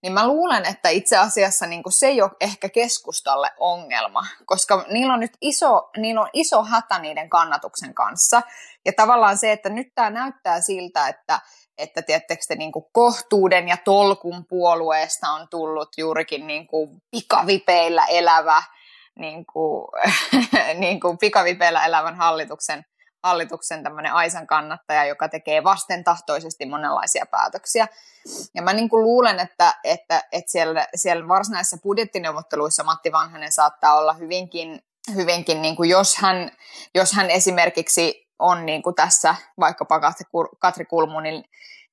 [0.05, 5.13] Niin mä luulen, että itse asiassa niin se ei ole ehkä keskustalle ongelma, koska niillä
[5.13, 8.41] on nyt iso, niillä on iso hätä niiden kannatuksen kanssa.
[8.85, 11.39] Ja tavallaan se, että nyt tämä näyttää siltä, että
[11.77, 16.67] että tiedättekö te, niin kohtuuden ja tolkun puolueesta on tullut juurikin niin
[17.11, 18.63] pikavipeillä elävä,
[19.19, 19.87] niin kuin,
[20.83, 22.85] niin kuin pikavipeillä elävän hallituksen,
[23.25, 27.87] hallituksen tämmöinen Aisan kannattaja, joka tekee vastentahtoisesti monenlaisia päätöksiä.
[28.55, 33.95] Ja mä niin kuin luulen, että, että, että siellä, siellä varsinaisissa budjettineuvotteluissa Matti Vanhanen saattaa
[33.95, 34.79] olla hyvinkin,
[35.15, 36.51] hyvinkin niin kuin jos, hän,
[36.95, 39.99] jos hän esimerkiksi on niin kuin tässä vaikkapa
[40.59, 41.43] Katri Kulmunin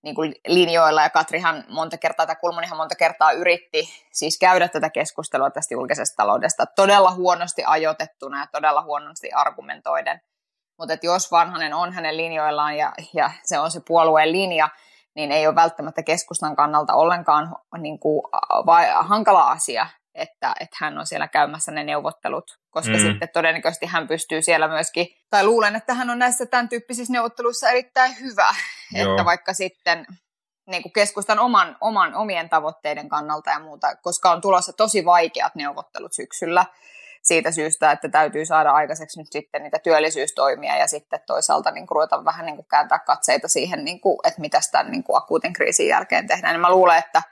[0.03, 4.91] niin kuin linjoilla, ja Katrihan monta kertaa, tai Kulmunihan monta kertaa yritti siis käydä tätä
[4.91, 10.21] keskustelua tästä julkisesta taloudesta todella huonosti ajoitettuna ja todella huonosti argumentoiden.
[10.79, 14.69] Mutta jos Vanhanen on hänen linjoillaan ja, ja se on se puolueen linja,
[15.15, 18.23] niin ei ole välttämättä keskustan kannalta ollenkaan niin kuin,
[18.67, 23.03] vai, hankala asia että, että hän on siellä käymässä ne neuvottelut, koska mm.
[23.03, 27.71] sitten todennäköisesti hän pystyy siellä myöskin, tai luulen, että hän on näissä tämän tyyppisissä neuvotteluissa
[27.71, 28.55] erittäin hyvä,
[28.93, 29.11] Joo.
[29.11, 30.07] että vaikka sitten
[30.67, 35.55] niin kuin keskustan oman, oman, omien tavoitteiden kannalta ja muuta, koska on tulossa tosi vaikeat
[35.55, 36.65] neuvottelut syksyllä
[37.23, 41.97] siitä syystä, että täytyy saada aikaiseksi nyt sitten niitä työllisyystoimia ja sitten toisaalta niin kuin
[41.97, 45.53] ruveta vähän niin kuin kääntää katseita siihen, niin kuin, että mitä tämän niin kuin akuutin
[45.53, 46.55] kriisin jälkeen tehdään.
[46.55, 47.23] Niin mä luulen, että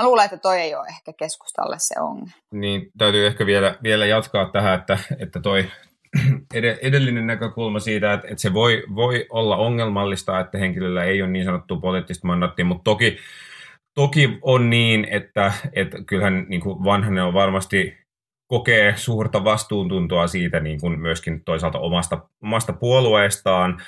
[0.00, 2.30] Mä luulen, että toi ei ole ehkä keskustalle se ongelma.
[2.52, 5.64] Niin, täytyy ehkä vielä, vielä jatkaa tähän, että, että toi
[6.82, 11.44] edellinen näkökulma siitä, että, että se voi, voi olla ongelmallista, että henkilöllä ei ole niin
[11.44, 13.18] sanottu poliittista mandaattia, mutta toki,
[13.94, 17.98] toki on niin, että, että kyllähän niin kuin vanhanen on varmasti
[18.48, 23.82] kokee suurta vastuuntuntoa siitä niin kuin myöskin toisaalta omasta, omasta puolueestaan,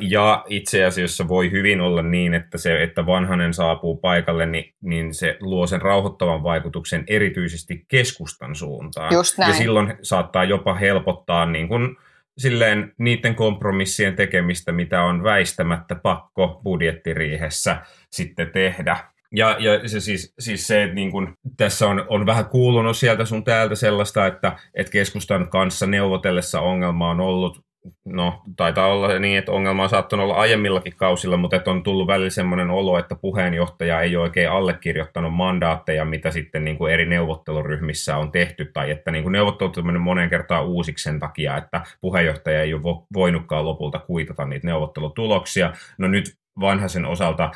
[0.00, 5.14] ja itse asiassa voi hyvin olla niin, että se, että vanhanen saapuu paikalle, niin, niin
[5.14, 9.14] se luo sen rauhoittavan vaikutuksen erityisesti keskustan suuntaan.
[9.14, 9.50] Just näin.
[9.50, 11.96] Ja silloin saattaa jopa helpottaa niin kuin,
[12.38, 17.76] silleen niiden kompromissien tekemistä, mitä on väistämättä pakko budjettiriihessä
[18.10, 18.96] sitten tehdä.
[19.36, 23.24] Ja, ja se siis, siis se, että niin kun, tässä on, on vähän kuulunut sieltä
[23.24, 27.68] sun täältä sellaista, että, että keskustan kanssa neuvotellessa ongelma on ollut
[28.04, 32.06] no taitaa olla niin, että ongelma on saattanut olla aiemmillakin kausilla, mutta että on tullut
[32.06, 38.16] välillä semmoinen olo, että puheenjohtaja ei oikein allekirjoittanut mandaatteja, mitä sitten niin kuin eri neuvotteluryhmissä
[38.16, 42.62] on tehty, tai että niin kuin neuvottelut on monen kertaan uusiksi sen takia, että puheenjohtaja
[42.62, 45.72] ei ole voinutkaan lopulta kuitata niitä neuvottelutuloksia.
[45.98, 47.50] No nyt vanhaisen osalta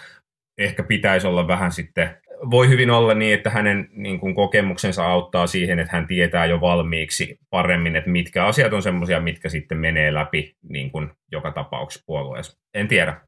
[0.64, 2.11] ehkä pitäisi olla vähän sitten
[2.51, 6.61] voi hyvin olla niin, että hänen niin kuin, kokemuksensa auttaa siihen, että hän tietää jo
[6.61, 12.05] valmiiksi paremmin, että mitkä asiat on semmoisia, mitkä sitten menee läpi niin kuin, joka tapauksessa
[12.07, 12.59] puolueessa.
[12.75, 13.20] En tiedä.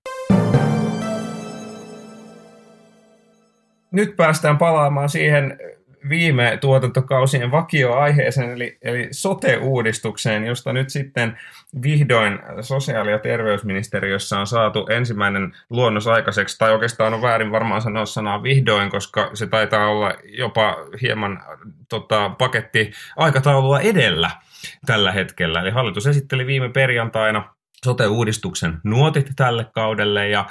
[3.91, 5.59] Nyt päästään palaamaan siihen
[6.09, 11.39] viime tuotantokausien vakioaiheeseen, eli, eli sote-uudistukseen, josta nyt sitten
[11.83, 18.07] vihdoin sosiaali- ja terveysministeriössä on saatu ensimmäinen luonnos aikaiseksi, tai oikeastaan on väärin varmaan sanoa
[18.07, 21.43] sanaa vihdoin, koska se taitaa olla jopa hieman
[21.89, 24.31] tota, paketti aikataulua edellä
[24.87, 25.61] tällä hetkellä.
[25.61, 30.45] Eli hallitus esitteli viime perjantaina sote-uudistuksen nuotit tälle kaudelle, ja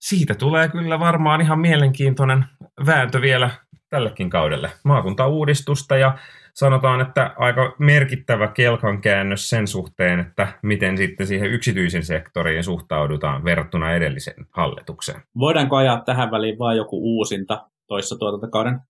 [0.00, 2.44] siitä tulee kyllä varmaan ihan mielenkiintoinen
[2.86, 3.50] vääntö vielä
[3.90, 6.18] tällekin kaudelle maakuntauudistusta ja
[6.54, 13.44] sanotaan, että aika merkittävä kelkan käännös sen suhteen, että miten sitten siihen yksityisen sektoriin suhtaudutaan
[13.44, 15.22] verrattuna edelliseen hallitukseen.
[15.38, 18.80] Voidaanko ajaa tähän väliin vain joku uusinta toissa tuotantokauden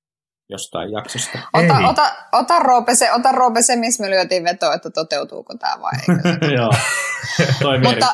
[0.49, 1.39] jostain jaksosta?
[1.53, 1.85] Ota, Ei.
[1.85, 5.93] ota, ota, Roope se, ota Roope se, missä me lyötiin vetoa, että toteutuuko tämä vai
[6.43, 6.55] ei.
[6.57, 6.71] Joo,
[7.63, 8.13] toimii mutta,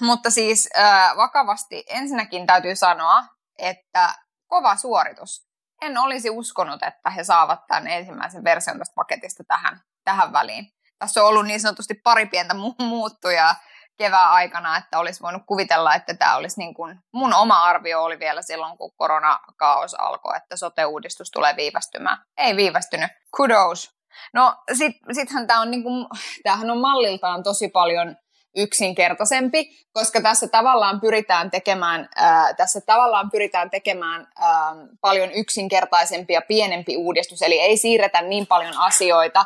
[0.00, 3.22] mutta siis äh, vakavasti ensinnäkin täytyy sanoa,
[3.58, 4.14] että
[4.46, 5.47] kova suoritus
[5.82, 10.66] en olisi uskonut, että he saavat tämän ensimmäisen version tästä paketista tähän, tähän väliin.
[10.98, 13.54] Tässä on ollut niin sanotusti pari pientä mu- muuttujaa
[13.98, 18.18] kevään aikana, että olisi voinut kuvitella, että tämä olisi niin kuin, mun oma arvio oli
[18.18, 22.18] vielä silloin, kun koronakaos alkoi, että sote-uudistus tulee viivästymään.
[22.36, 23.10] Ei viivästynyt.
[23.36, 23.90] Kudos.
[24.34, 26.06] No sit, sittenhän tämä on, niin kuin,
[26.42, 28.16] tämähän on malliltaan tosi paljon
[28.56, 36.42] yksinkertaisempi, koska tässä tavallaan pyritään tekemään, ää, tässä tavallaan pyritään tekemään ää, paljon yksinkertaisempi ja
[36.48, 39.44] pienempi uudistus, eli ei siirretä niin paljon asioita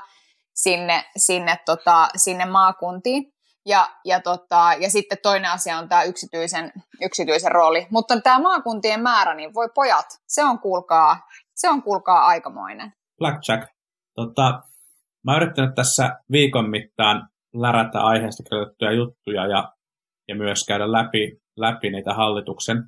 [0.54, 3.32] sinne, sinne, tota, sinne maakuntiin.
[3.66, 7.86] Ja, ja, tota, ja sitten toinen asia on tämä yksityisen, yksityisen rooli.
[7.90, 12.92] Mutta tämä maakuntien määrä, niin voi pojat, se on kuulkaa, se on kuulkaa aikamoinen.
[13.18, 13.72] Blackjack.
[14.14, 14.62] Tota,
[15.24, 19.72] mä yrittänyt tässä viikon mittaan lärätä aiheesta kirjoitettuja juttuja ja,
[20.28, 22.84] ja myös käydä läpi, läpi niitä hallituksen,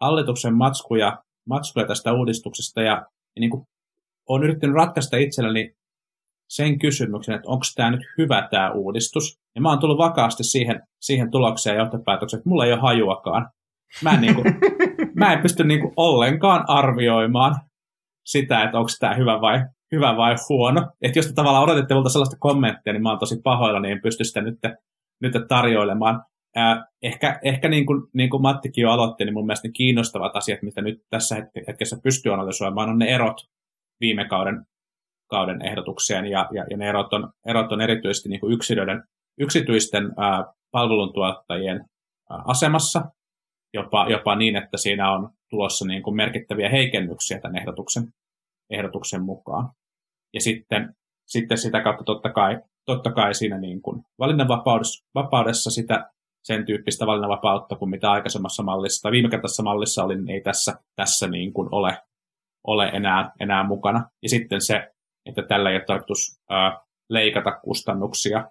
[0.00, 2.92] hallituksen matskuja, matskuja tästä uudistuksesta ja,
[3.36, 3.62] ja niin kuin
[4.28, 5.74] olen yrittänyt ratkaista itselleni
[6.50, 9.38] sen kysymyksen, että onko tämä nyt hyvä tämä uudistus.
[9.54, 13.50] Ja mä oon tullut vakaasti siihen, siihen tulokseen ja johtopäätökseen, että mulla ei ole hajuakaan.
[14.02, 14.46] Mä en, niin kuin,
[15.20, 17.54] mä en pysty niin kuin ollenkaan arvioimaan
[18.26, 20.90] sitä, että onko tämä hyvä vai, hyvä vai huono.
[21.02, 24.02] Että jos te tavallaan odotitte multa sellaista kommenttia, niin mä oon tosi pahoilla, niin en
[24.02, 24.58] pysty sitä nyt,
[25.22, 26.22] nyt tarjoilemaan.
[26.56, 30.36] Ää, ehkä ehkä niin, kuin, niin kuin Mattikin jo aloitti, niin mun mielestä ne kiinnostavat
[30.36, 31.36] asiat, mitä nyt tässä
[31.68, 33.36] hetkessä pystyy analysoimaan, on ne erot
[34.00, 34.66] viime kauden
[35.30, 39.02] kauden ehdotukseen, ja, ja, ja ne erot on, erot on erityisesti niin kuin yksilöiden,
[39.40, 41.84] yksityisten ää, palveluntuottajien
[42.30, 43.02] ää, asemassa,
[43.74, 48.04] jopa, jopa niin, että siinä on tulossa niin kuin merkittäviä heikennyksiä tämän ehdotuksen,
[48.70, 49.70] ehdotuksen mukaan.
[50.34, 50.94] Ja sitten,
[51.26, 56.10] sitten sitä kautta totta kai, totta kai siinä niin kuin valinnanvapaudessa sitä
[56.42, 60.74] sen tyyppistä valinnanvapautta kuin mitä aikaisemmassa mallissa tai viime kertaisessa mallissa oli, niin ei tässä,
[60.96, 61.98] tässä niin kuin ole,
[62.66, 64.10] ole enää, enää mukana.
[64.22, 64.90] Ja sitten se
[65.26, 68.50] että tällä ei ole tarkoitus ää, leikata kustannuksia,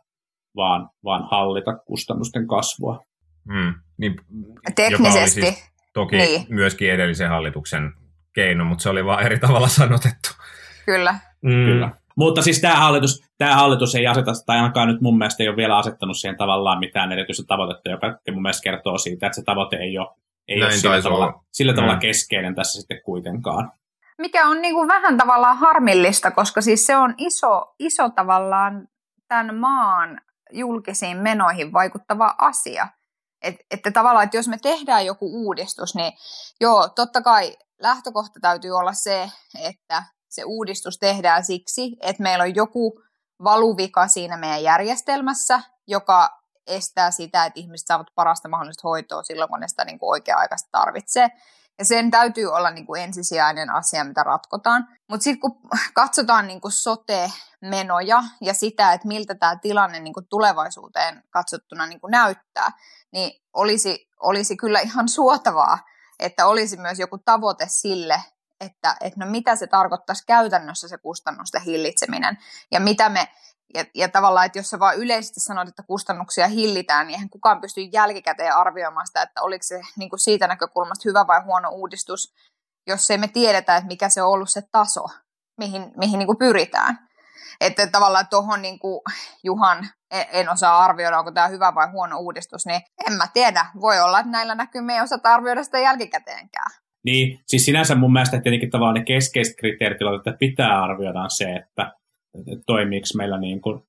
[0.56, 3.06] vaan, vaan hallita kustannusten kasvua.
[3.54, 3.74] Hmm.
[3.98, 4.16] Niin,
[4.76, 5.40] Teknisesti.
[5.40, 6.46] Joka oli siis toki niin.
[6.50, 7.94] myöskin edellisen hallituksen
[8.36, 10.30] keino, mutta se oli vaan eri tavalla sanotettu.
[10.86, 11.20] Kyllä.
[11.42, 11.66] Mm.
[11.66, 11.92] Kyllä.
[12.16, 15.58] Mutta siis tämä hallitus, tämä hallitus ei aseta, tai ainakaan nyt mun mielestä ei ole
[15.58, 19.76] vielä asettanut siihen tavallaan mitään erityistä tavoitetta, joka mun mielestä kertoo siitä, että se tavoite
[19.76, 20.08] ei ole,
[20.48, 22.00] ei ole sillä, tavalla, sillä tavalla mm.
[22.00, 23.72] keskeinen tässä sitten kuitenkaan
[24.18, 28.88] mikä on niin kuin vähän tavallaan harmillista, koska siis se on iso, iso tavallaan
[29.28, 30.22] tämän maan
[30.52, 32.88] julkisiin menoihin vaikuttava asia.
[33.42, 36.14] Et, että tavallaan, että jos me tehdään joku uudistus, niin
[36.62, 42.56] joo, totta kai lähtökohta täytyy olla se, että se uudistus tehdään siksi, että meillä on
[42.56, 43.02] joku
[43.44, 46.30] valuvika siinä meidän järjestelmässä, joka
[46.68, 50.70] estää sitä, että ihmiset saavat parasta mahdollista hoitoa silloin, kun ne sitä niin kuin oikea-aikaisesti
[50.72, 51.30] tarvitsee.
[51.80, 54.88] Ja sen täytyy olla niin kuin ensisijainen asia, mitä ratkotaan.
[55.10, 55.62] Mutta sitten kun
[55.94, 62.02] katsotaan niin kuin sote-menoja ja sitä, että miltä tämä tilanne niin kuin tulevaisuuteen katsottuna niin
[62.02, 62.72] kuin näyttää,
[63.12, 65.80] niin olisi, olisi kyllä ihan suotavaa,
[66.20, 68.24] että olisi myös joku tavoite sille,
[68.60, 72.38] että, että no mitä se tarkoittaisi käytännössä se kustannusten hillitseminen
[72.72, 73.28] ja mitä me
[73.74, 77.62] ja, ja tavallaan, että jos sä vaan yleisesti sanot, että kustannuksia hillitään, niin eihän kukaan
[77.62, 82.34] pysty jälkikäteen arvioimaan sitä, että oliko se niin kuin siitä näkökulmasta hyvä vai huono uudistus,
[82.88, 85.06] jos ei me tiedetä, että mikä se on ollut se taso,
[85.58, 87.10] mihin, mihin niin kuin pyritään.
[87.62, 88.80] Että tavallaan tuohon niin
[89.44, 93.66] Juhan, e, en osaa arvioida, onko tämä hyvä vai huono uudistus, niin en mä tiedä.
[93.82, 96.72] Voi olla, että näillä näkyy ei osata arvioida sitä jälkikäteenkään.
[97.06, 101.94] Niin, siis sinänsä mun mielestä tietenkin tavallaan ne keskeiset kriteerit, joita pitää arvioida se, että
[102.66, 103.84] toimiiko meillä niin kuin,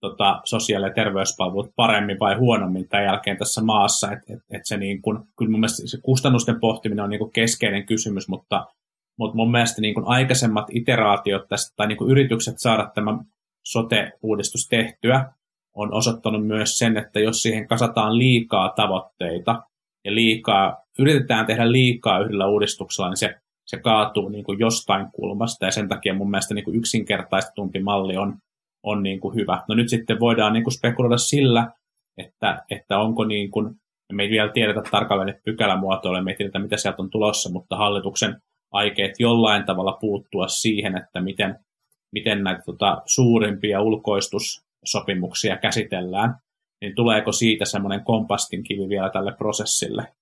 [0.00, 4.12] tota, sosiaali- ja terveyspalvelut paremmin vai huonommin tämän jälkeen tässä maassa.
[4.12, 7.32] Et, et, et se niin kuin, kyllä mun mielestä se kustannusten pohtiminen on niin kuin
[7.32, 8.66] keskeinen kysymys, mutta,
[9.18, 13.18] mutta mun mielestä niin kuin aikaisemmat iteraatiot tästä, tai niin kuin yritykset saada tämä
[13.66, 15.32] sote-uudistus tehtyä,
[15.74, 19.62] on osoittanut myös sen, että jos siihen kasataan liikaa tavoitteita
[20.04, 23.34] ja liikaa, yritetään tehdä liikaa yhdellä uudistuksella, niin se
[23.68, 28.16] se kaatuu niin kuin jostain kulmasta ja sen takia mun mielestä niin kuin yksinkertaistumpi malli
[28.16, 28.36] on,
[28.82, 29.62] on niin kuin hyvä.
[29.68, 31.70] No nyt sitten voidaan niin kuin spekuloida sillä,
[32.16, 33.74] että, että onko niin kuin,
[34.12, 38.42] me ei vielä tiedetä tarkalleen pykälämuotoille, me ei tiedetä mitä sieltä on tulossa, mutta hallituksen
[38.72, 41.58] aikeet jollain tavalla puuttua siihen, että miten,
[42.12, 46.34] miten näitä tota, suurimpia ulkoistussopimuksia käsitellään,
[46.80, 50.12] niin tuleeko siitä semmoinen kompastinkivi vielä tälle prosessille?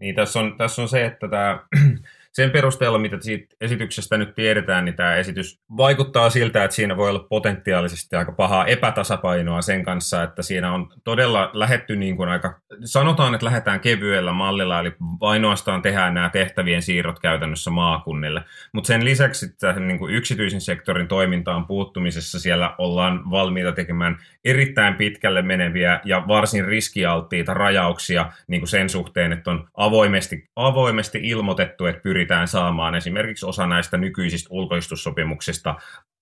[0.00, 1.58] Niin, tässä on, tässä on se, että tämä
[2.32, 7.10] sen perusteella, mitä siitä esityksestä nyt tiedetään, niin tämä esitys vaikuttaa siltä, että siinä voi
[7.10, 12.60] olla potentiaalisesti aika pahaa epätasapainoa sen kanssa, että siinä on todella lähetty niin kuin aika
[12.84, 18.44] sanotaan, että lähdetään kevyellä mallilla, eli ainoastaan tehdään nämä tehtävien siirrot käytännössä maakunnille.
[18.72, 24.94] Mutta sen lisäksi tähän niin kuin yksityisen sektorin toimintaan puuttumisessa siellä ollaan valmiita tekemään erittäin
[24.94, 31.86] pitkälle meneviä ja varsin riskialttiita rajauksia niin kuin sen suhteen, että on avoimesti, avoimesti ilmoitettu,
[31.86, 35.74] että pyritään saamaan esimerkiksi osa näistä nykyisistä ulkoistussopimuksista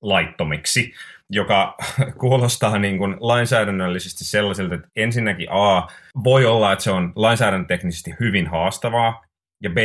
[0.03, 0.93] laittomiksi,
[1.31, 1.75] joka
[2.21, 5.87] kuulostaa niin kuin lainsäädännöllisesti sellaiselta, että ensinnäkin A,
[6.25, 9.25] voi olla, että se on lainsäädäntöteknisesti hyvin haastavaa,
[9.63, 9.77] ja B,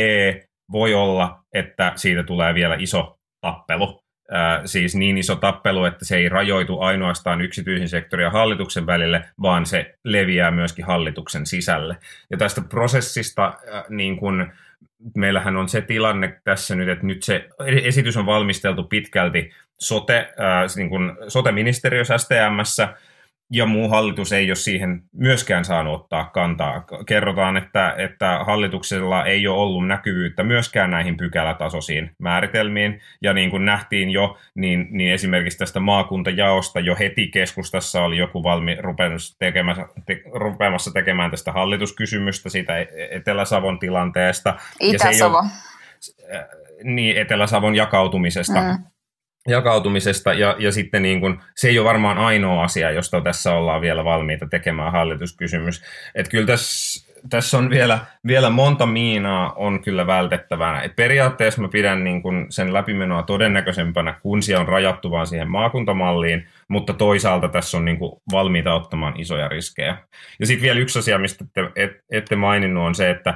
[0.72, 4.02] voi olla, että siitä tulee vielä iso tappelu.
[4.34, 9.24] Äh, siis niin iso tappelu, että se ei rajoitu ainoastaan yksityisen sektorin ja hallituksen välille,
[9.42, 11.96] vaan se leviää myöskin hallituksen sisälle.
[12.30, 14.52] Ja tästä prosessista äh, niin kuin,
[15.16, 19.50] meillähän on se tilanne tässä nyt, että nyt se esitys on valmisteltu pitkälti
[19.82, 22.88] sote, ää, niin kuin sote-ministeriössä STMssä,
[23.54, 26.84] ja muu hallitus ei ole siihen myöskään saanut ottaa kantaa.
[27.06, 33.64] Kerrotaan, että, että hallituksella ei ole ollut näkyvyyttä myöskään näihin pykälätasoisiin määritelmiin, ja niin kuin
[33.64, 39.76] nähtiin jo, niin, niin esimerkiksi tästä maakuntajaosta jo heti keskustassa oli joku valmi rupeamassa tekemään,
[40.06, 42.72] te, rupeamassa tekemään tästä hallituskysymystä siitä
[43.10, 44.54] Etelä-Savon tilanteesta.
[44.80, 45.44] Itä-Savo.
[46.84, 48.60] Niin, Etelä-Savon jakautumisesta.
[48.60, 48.91] Mm
[49.48, 53.80] jakautumisesta, ja, ja sitten niin kuin, se ei ole varmaan ainoa asia, josta tässä ollaan
[53.80, 55.82] vielä valmiita tekemään hallituskysymys.
[56.14, 60.80] Että kyllä tässä, tässä on vielä, vielä monta miinaa on kyllä vältettävänä.
[60.80, 65.50] Et periaatteessa mä pidän niin kuin sen läpimenoa todennäköisempänä, kun se on rajattu vaan siihen
[65.50, 69.96] maakuntamalliin, mutta toisaalta tässä on niin kuin valmiita ottamaan isoja riskejä.
[70.40, 73.34] Ja sitten vielä yksi asia, mistä te et, ette maininnut, on se, että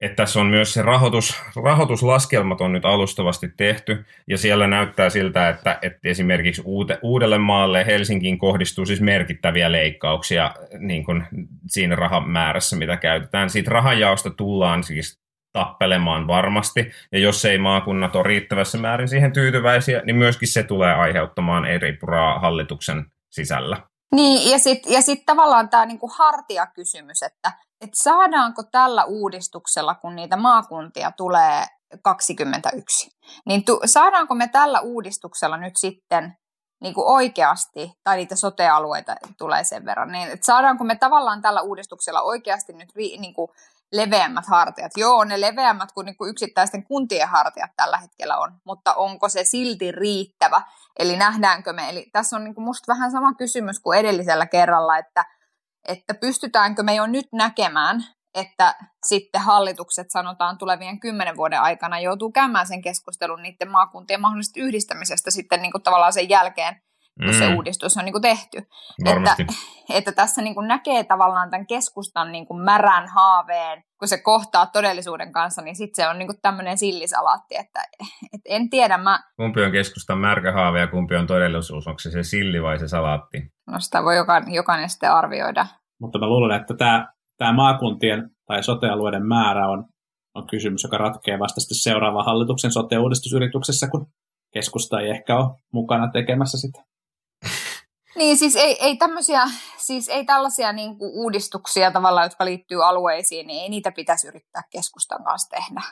[0.00, 5.48] että tässä on myös se rahoitus, rahoituslaskelmat on nyt alustavasti tehty, ja siellä näyttää siltä,
[5.48, 11.24] että, että esimerkiksi uute, uudelle maalle Helsinkiin kohdistuu siis merkittäviä leikkauksia niin kuin
[11.66, 13.50] siinä rahamäärässä, mitä käytetään.
[13.50, 15.20] Siitä rahanjaosta tullaan siis
[15.52, 20.94] tappelemaan varmasti, ja jos ei maakunnat ole riittävässä määrin siihen tyytyväisiä, niin myöskin se tulee
[20.94, 23.76] aiheuttamaan eri puraa hallituksen sisällä.
[24.14, 30.16] Niin, ja sitten ja sit tavallaan tämä niinku hartiakysymys, että että saadaanko tällä uudistuksella, kun
[30.16, 31.66] niitä maakuntia tulee
[32.02, 33.10] 21,
[33.46, 36.36] niin tu- saadaanko me tällä uudistuksella nyt sitten
[36.80, 41.60] niin kuin oikeasti, tai niitä sote-alueita tulee sen verran, niin että saadaanko me tavallaan tällä
[41.60, 43.48] uudistuksella oikeasti nyt niin kuin
[43.92, 44.92] leveämmät hartiat.
[44.96, 49.44] Joo, ne leveämmät kuin, niin kuin yksittäisten kuntien hartiat tällä hetkellä on, mutta onko se
[49.44, 50.62] silti riittävä?
[50.98, 55.24] Eli nähdäänkö me, eli tässä on niin musta vähän sama kysymys kuin edellisellä kerralla, että
[55.88, 58.04] että pystytäänkö me jo nyt näkemään,
[58.34, 58.74] että
[59.06, 65.30] sitten hallitukset sanotaan tulevien kymmenen vuoden aikana joutuu käymään sen keskustelun niiden maakuntien mahdollisesta yhdistämisestä
[65.30, 66.82] sitten niin kuin tavallaan sen jälkeen,
[67.24, 67.38] kun mm.
[67.38, 68.58] se uudistus on niin kuin tehty.
[69.04, 69.36] Että,
[69.90, 74.66] että tässä niin kuin näkee tavallaan tämän keskustan niin kuin märän haaveen, kun se kohtaa
[74.66, 77.80] todellisuuden kanssa, niin sitten se on niin kuin tämmöinen sillisalaatti, että
[78.32, 78.98] et en tiedä.
[78.98, 79.18] Mä...
[79.36, 81.86] Kumpi on keskustan märkä haave ja kumpi on todellisuus?
[81.86, 83.38] Onko se se silli vai se salaatti?
[83.66, 85.66] No sitä voi jokainen, jokainen sitten arvioida.
[86.00, 89.84] Mutta mä luulen, että tämä, tämä maakuntien tai sotealueiden määrä on,
[90.34, 94.06] on kysymys, joka ratkeaa vasta sitten seuraavan hallituksen sote-uudistusyrityksessä, kun
[94.52, 96.95] keskusta ei ehkä ole mukana tekemässä sitä.
[98.16, 99.42] Niin, siis ei, ei, tämmöisiä,
[99.76, 104.62] siis ei tällaisia niin kuin uudistuksia tavallaan, jotka liittyy alueisiin, niin ei niitä pitäisi yrittää
[104.70, 105.82] keskustan kanssa tehdä.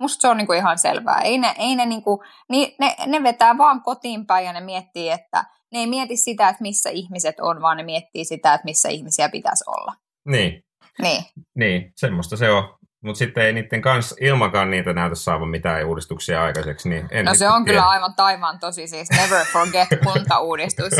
[0.00, 1.20] Musta se on niin kuin ihan selvää.
[1.20, 4.60] Ei ne, ei ne, niin kuin, niin ne, ne vetää vaan kotiin päin ja ne
[4.60, 8.64] miettii, että ne ei mieti sitä, että missä ihmiset on, vaan ne miettii sitä, että
[8.64, 9.94] missä ihmisiä pitäisi olla.
[10.26, 10.62] Niin.
[11.02, 11.24] Niin.
[11.54, 12.75] Niin, semmoista se on.
[13.06, 16.88] Mutta sitten ei niiden kanssa, ilmakaan niitä näytä saavan mitään uudistuksia aikaiseksi.
[16.88, 17.78] Niin en no se on tiedä.
[17.78, 20.92] kyllä aivan taivaan tosi siis never forget kuntauudistus.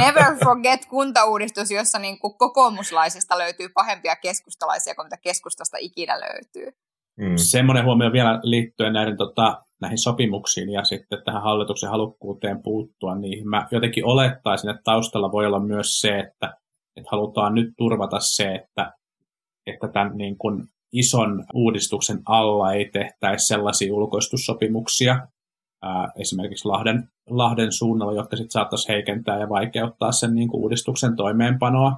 [0.00, 6.72] Never forget kuntauudistus, jossa niin kuin kokoomuslaisista löytyy pahempia keskustalaisia kuin mitä keskustasta ikinä löytyy.
[7.16, 7.36] Mm.
[7.36, 13.48] Semmoinen huomio vielä liittyen näiden, tota, näihin sopimuksiin ja sitten tähän hallituksen halukkuuteen puuttua niihin.
[13.48, 16.56] Mä jotenkin olettaisin, että taustalla voi olla myös se, että,
[16.96, 18.92] että halutaan nyt turvata se, että,
[19.66, 25.26] että tämän niin kuin ison uudistuksen alla ei tehtäisi sellaisia ulkoistussopimuksia,
[25.82, 31.16] ää, esimerkiksi Lahden, Lahden suunnalla, jotka sitten saattaisi heikentää ja vaikeuttaa sen niin kuin uudistuksen
[31.16, 31.92] toimeenpanoa.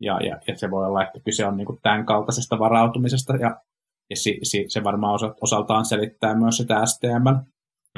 [0.00, 3.56] Ja, ja, ja se voi olla, että kyse on niin kuin tämän kaltaisesta varautumisesta ja
[4.10, 7.28] ja si, si, se varmaan osa, osaltaan selittää myös sitä STM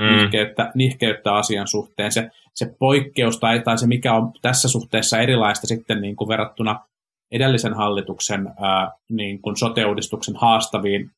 [0.01, 0.17] mm.
[0.17, 2.13] nihkeyttä, nihkeyttä asian suhteen.
[2.13, 6.87] Se, se poikkeus tai, tai se, mikä on tässä suhteessa erilaista sitten niin kuin verrattuna
[7.33, 11.11] edellisen hallituksen ää, niin kuin sote-uudistuksen haastaviin,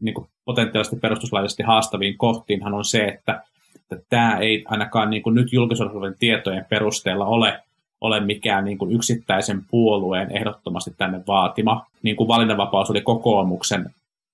[0.00, 3.42] niin kuin potentiaalisesti perustuslaillisesti haastaviin kohtiinhan on se, että,
[3.82, 7.62] että tämä ei ainakaan niin kuin nyt julkisuudessa tietojen perusteella ole
[8.00, 11.86] ole mikään niin kuin yksittäisen puolueen ehdottomasti tänne vaatima.
[12.02, 13.90] Niin kuin valinnanvapaus oli kokoomuksen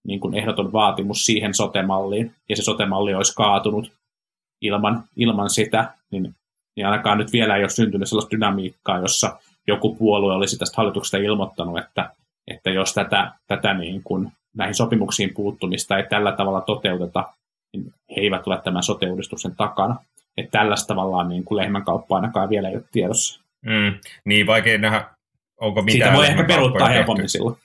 [0.06, 3.92] niin kuin ehdoton vaatimus siihen sotemalliin, ja se sotemalli olisi kaatunut
[4.60, 6.34] ilman, ilman sitä, niin,
[6.76, 11.16] niin ainakaan nyt vielä ei ole syntynyt sellaista dynamiikkaa, jossa joku puolue olisi tästä hallituksesta
[11.16, 12.10] ilmoittanut, että,
[12.46, 17.32] että jos tätä, tätä niin kuin, näihin sopimuksiin puuttumista ei tällä tavalla toteuteta,
[17.72, 19.06] niin he eivät ole tämän sote
[19.56, 19.96] takana.
[20.36, 23.42] Että tällaista tavallaan niin kuin lehmänkauppa ainakaan vielä ei ole tiedossa.
[23.66, 23.94] Mm,
[24.24, 25.04] niin vaikea nähdä,
[25.60, 27.56] onko mitään Siitä voi ehkä peruuttaa helpommin silloin.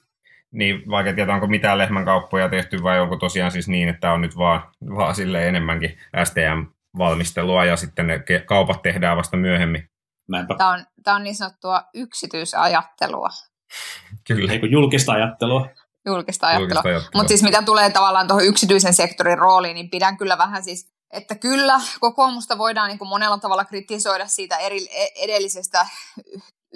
[0.52, 4.38] Niin, vaikka tietää, onko mitään lehmänkauppoja tehty vai onko tosiaan siis niin, että on nyt
[4.38, 4.62] vaan,
[4.96, 9.90] vaan sille enemmänkin STM-valmistelua ja sitten ne kaupat tehdään vasta myöhemmin.
[10.28, 10.56] Näinpä.
[10.58, 13.30] Tämä on, tämä on niin sanottua yksityisajattelua.
[14.28, 14.52] Kyllä.
[14.52, 15.68] Eikö julkista ajattelua?
[16.06, 16.62] Julkista ajattelua.
[16.70, 17.12] Julkista ajattelua.
[17.16, 21.36] Mutta siis mitä tulee tavallaan tuohon yksityisen sektorin rooliin, niin pidän kyllä vähän siis, että
[21.36, 25.88] kyllä kokoomusta voidaan niin kuin monella tavalla kritisoida siitä eri, e- edellisestä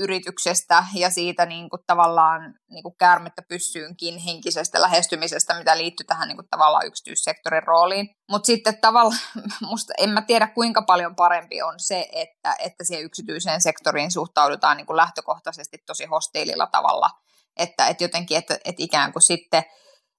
[0.01, 6.27] yrityksestä ja siitä niin kuin tavallaan niin kuin käärmettä pyssyynkin henkisestä lähestymisestä, mitä liittyy tähän
[6.27, 8.09] niin kuin tavallaan yksityissektorin rooliin.
[8.29, 9.19] Mutta sitten tavallaan,
[9.69, 14.77] musta en mä tiedä kuinka paljon parempi on se, että, että siihen yksityiseen sektoriin suhtaudutaan
[14.77, 17.09] niin kuin lähtökohtaisesti tosi hostiililla tavalla,
[17.57, 19.63] että, että jotenkin, että, että ikään kuin sitten,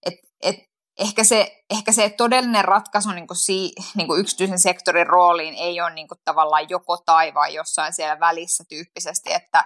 [0.07, 5.07] että, että ehkä se, ehkä se todellinen ratkaisu niin kuin si, niin kuin yksityisen sektorin
[5.07, 9.65] rooliin ei ole niin kuin tavallaan joko tai vai jossain siellä välissä tyyppisesti, että,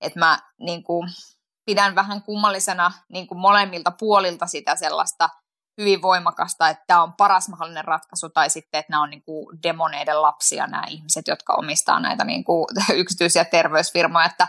[0.00, 1.08] että mä niin kuin
[1.64, 5.28] pidän vähän kummallisena niin kuin molemmilta puolilta sitä sellaista
[5.78, 9.58] hyvin voimakasta, että tämä on paras mahdollinen ratkaisu, tai sitten, että nämä on niin kuin
[9.62, 14.48] demoneiden lapsia, nämä ihmiset, jotka omistaa näitä niin kuin yksityisiä terveysfirmoja, että,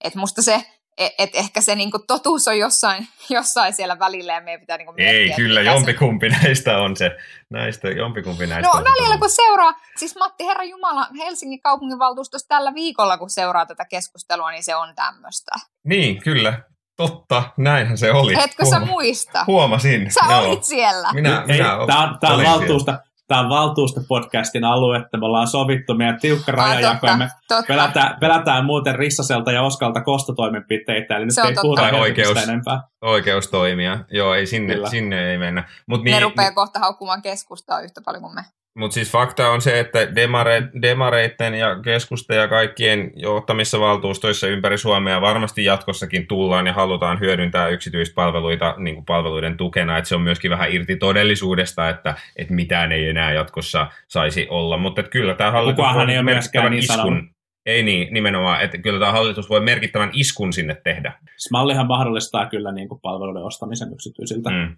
[0.00, 0.66] että musta se
[0.98, 4.92] et, et ehkä se niinku totuus on jossain, jossain siellä välillä ja meidän pitää niinku
[4.92, 5.20] miettiä.
[5.20, 6.36] Ei, kyllä, jompikumpi se...
[6.42, 7.10] näistä on se.
[7.50, 9.18] Näistä, jompikumpi näistä No on välillä se.
[9.18, 14.64] kun seuraa, siis Matti Herra Jumala Helsingin kaupunginvaltuustossa tällä viikolla kun seuraa tätä keskustelua, niin
[14.64, 15.52] se on tämmöistä.
[15.84, 16.62] Niin, kyllä.
[16.96, 18.34] Totta, näinhän se oli.
[18.34, 19.44] Etkö sä muista?
[19.46, 20.10] Huomasin.
[20.10, 20.40] Sä joo.
[20.40, 21.12] olit siellä.
[21.12, 22.98] Minä, Hei, minä tämä on, tää on olin siellä.
[23.32, 27.64] Tämä on valtuustopodcastin alue, että me ollaan sovittu meidän tiukka rajajako, ja me totta.
[27.68, 32.42] pelätään, pelätään muuten Rissaselta ja Oskalta kostotoimenpiteitä, eli nyt Se on ei puhuta oikeus.
[32.42, 32.82] enempää.
[33.02, 33.98] Oikeus toimia.
[34.10, 34.88] Joo, ei sinne, Kyllä.
[34.88, 35.68] sinne ei mennä.
[35.86, 38.42] Mut Ne niin, rupeaa kohta haukkumaan keskustaa yhtä paljon kuin me.
[38.74, 44.78] Mutta siis fakta on se, että demare, demareitten ja keskusta ja kaikkien johtamissa valtuustoissa ympäri
[44.78, 49.98] Suomea varmasti jatkossakin tullaan ja halutaan hyödyntää yksityispalveluita niin kuin palveluiden tukena.
[49.98, 54.76] Että se on myöskin vähän irti todellisuudesta, että, että mitään ei enää jatkossa saisi olla.
[54.76, 57.18] Mutta kyllä tämä hallitus Kukaanhan voi ei ole merkittävän niin sanonut.
[57.18, 57.34] iskun,
[57.66, 61.12] ei niin, nimenomaan, että kyllä tämä hallitus voi merkittävän iskun sinne tehdä.
[61.36, 64.76] Smallihan mahdollistaa kyllä niin kuin palveluiden ostamisen yksityisiltä Mm.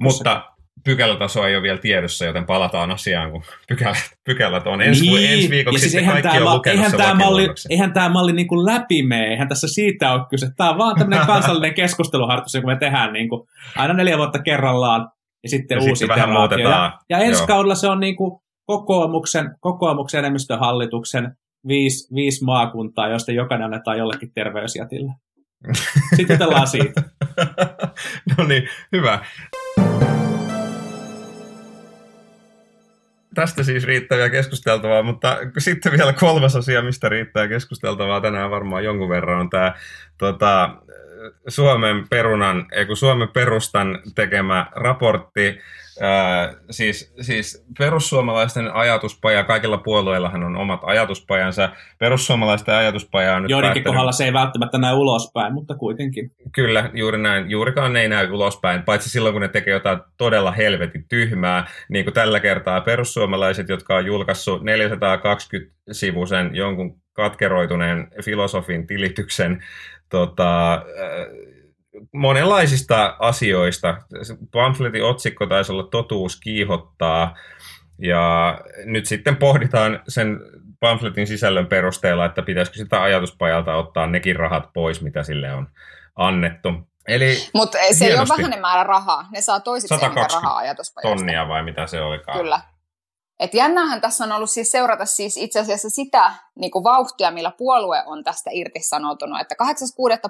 [0.00, 0.42] Mutta
[0.84, 5.32] pykälätaso ei ole vielä tiedossa, joten palataan asiaan, kun pykälät, pykälät on ensi, niin.
[5.32, 5.76] ensi viikoksi.
[5.76, 8.48] ja siis sitten eihän kaikki tämä, on lukenut eihän tämä malli, eihän tämä malli niin
[8.48, 10.46] kuin läpi mene, eihän tässä siitä ole kyse.
[10.56, 15.08] Tämä on vaan tämmöinen kansallinen keskusteluharjoitus, kun me tehdään niin kuin aina neljä vuotta kerrallaan
[15.42, 16.92] ja sitten Ja uusi sitten vähän muutetaan.
[16.92, 17.46] Ja, ja ensi Joo.
[17.46, 21.36] kaudella se on niin kuin kokoomuksen, kokoomuksen enemmistöhallituksen
[21.68, 25.12] viisi, viisi maakuntaa, joista jokainen annetaan jollekin terveysjätille.
[26.16, 27.02] Sitten jutellaan siitä.
[28.38, 29.24] no niin, hyvä.
[33.34, 39.08] Tästä siis riittäviä keskusteltavaa, mutta sitten vielä kolmas asia, mistä riittää keskusteltavaa tänään varmaan jonkun
[39.08, 39.74] verran, on tämä
[40.18, 40.76] tota,
[41.48, 45.58] Suomen perunan, ei kun Suomen perustan tekemä raportti,
[46.00, 51.68] Ää, siis, siis perussuomalaisten ajatuspaja, kaikilla puolueillahan on omat ajatuspajansa.
[51.98, 56.30] Perussuomalaisten ajatuspaja on nyt Joidenkin päättänyt- kohdalla se ei välttämättä näy ulospäin, mutta kuitenkin.
[56.54, 57.50] Kyllä, juuri näin.
[57.50, 62.04] Juurikaan ne ei näy ulospäin, paitsi silloin, kun ne tekee jotain todella helvetin tyhmää, niin
[62.04, 69.64] kuin tällä kertaa perussuomalaiset, jotka on julkaissut 420-sivuisen jonkun katkeroituneen filosofin tilityksen
[70.12, 70.80] tota, äh,
[72.12, 73.96] monenlaisista asioista.
[74.52, 77.36] Pamfletin otsikko taisi olla Totuus kiihottaa,
[77.98, 80.40] ja nyt sitten pohditaan sen
[80.80, 85.68] pamfletin sisällön perusteella, että pitäisikö sitä ajatuspajalta ottaa nekin rahat pois, mitä sille on
[86.16, 86.72] annettu.
[87.08, 89.26] Eli Mutta se ei ole vähäinen määrä rahaa.
[89.30, 91.16] Ne saa toiseksi eniten 120 rahaa ajatuspajasta.
[91.16, 92.38] tonnia vai mitä se olikaan.
[92.38, 92.60] Kyllä.
[93.40, 97.52] Et jännähän tässä on ollut siis seurata siis itse asiassa sitä niin kuin vauhtia, millä
[97.58, 99.40] puolue on tästä irtisanoutunut.
[99.40, 99.68] Että 8.6.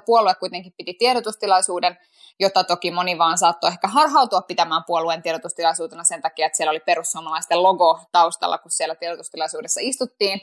[0.05, 1.97] puolue kuitenkin piti tiedotustilaisuuden,
[2.39, 6.79] jota toki moni vaan saattoi ehkä harhautua pitämään puolueen tiedotustilaisuutena sen takia, että siellä oli
[6.79, 10.41] perussuomalaisten logo taustalla, kun siellä tiedotustilaisuudessa istuttiin.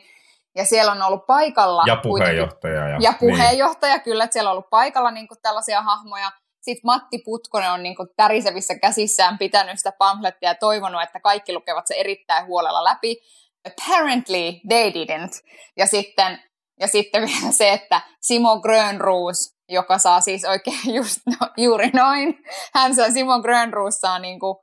[0.55, 2.89] Ja siellä on ollut paikalla Ja puheenjohtaja.
[2.89, 4.03] Ja, ja puheenjohtaja, niin.
[4.03, 6.33] kyllä, että siellä on ollut paikalla niin kuin tällaisia hahmoja.
[6.61, 11.53] Sitten Matti Putkonen on niin kuin tärisevissä käsissään pitänyt sitä pamflettia ja toivonut, että kaikki
[11.53, 13.17] lukevat se erittäin huolella läpi.
[13.67, 15.41] Apparently they didn't.
[15.77, 16.39] Ja sitten,
[16.81, 22.39] Ja sitten vielä se, että Simo Grönroos, joka saa siis oikein just no, juuri noin,
[22.75, 24.57] hän saa, Simo Grönroos saa niin kuin,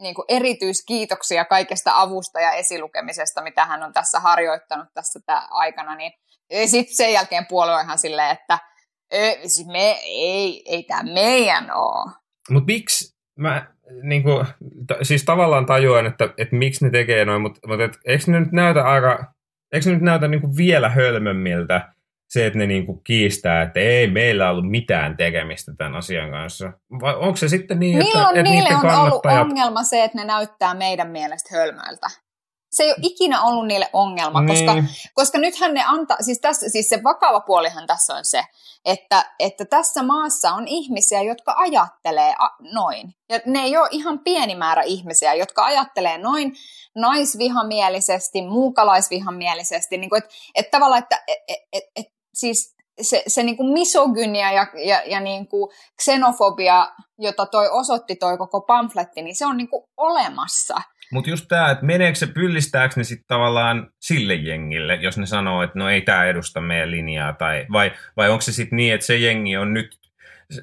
[0.00, 5.20] niin kuin erityiskiitoksia kaikesta avusta ja esilukemisesta, mitä hän on tässä harjoittanut tässä
[5.50, 6.12] aikana, niin
[6.66, 8.58] sitten sen jälkeen puolue on ihan silleen, että
[9.46, 12.12] siis me, ei, ei tämä meidän ole.
[12.50, 13.66] Mutta miksi, mä
[14.02, 14.46] niin kuin,
[14.86, 18.40] t- siis tavallaan tajuan, että, että miksi ne tekee noin, mutta, mutta et, eikö ne
[18.40, 19.34] nyt näytä aika,
[19.72, 21.92] eikö ne nyt näytä niin kuin vielä hölmömmiltä
[22.28, 26.72] se, että ne niin kuin kiistää, että ei meillä ollut mitään tekemistä tämän asian kanssa.
[27.00, 30.74] Vai onko se sitten niin, että, että niille on ollut ongelma se, että ne näyttää
[30.74, 32.06] meidän mielestä hölmöiltä?
[32.70, 34.66] Se ei ole ikinä ollut niille ongelma, Niin.
[34.66, 38.42] koska, koska nythän ne antaa, siis, tässä, siis se vakava puolihan tässä on se,
[38.84, 43.14] että, että tässä maassa on ihmisiä, jotka ajattelee a, noin.
[43.28, 46.56] Ja ne ei ole ihan pieni määrä ihmisiä, jotka ajattelee noin
[46.94, 49.98] naisvihamielisesti, muukalaisvihamielisesti.
[49.98, 53.72] Niin kuin, että, että tavallaan, että et, et, et, et, siis se, se niin kuin
[53.72, 55.70] misogynia ja, ja, ja niin kuin
[56.02, 60.82] xenofobia, jota toi osoitti toi koko pamfletti, niin se on niin kuin olemassa.
[61.12, 65.62] Mutta just tämä, että meneekö se, pyllistääkö ne sitten tavallaan sille jengille, jos ne sanoo,
[65.62, 69.06] että no ei tämä edusta meidän linjaa, tai, vai, vai onko se sitten niin, että
[69.06, 69.98] se jengi on nyt,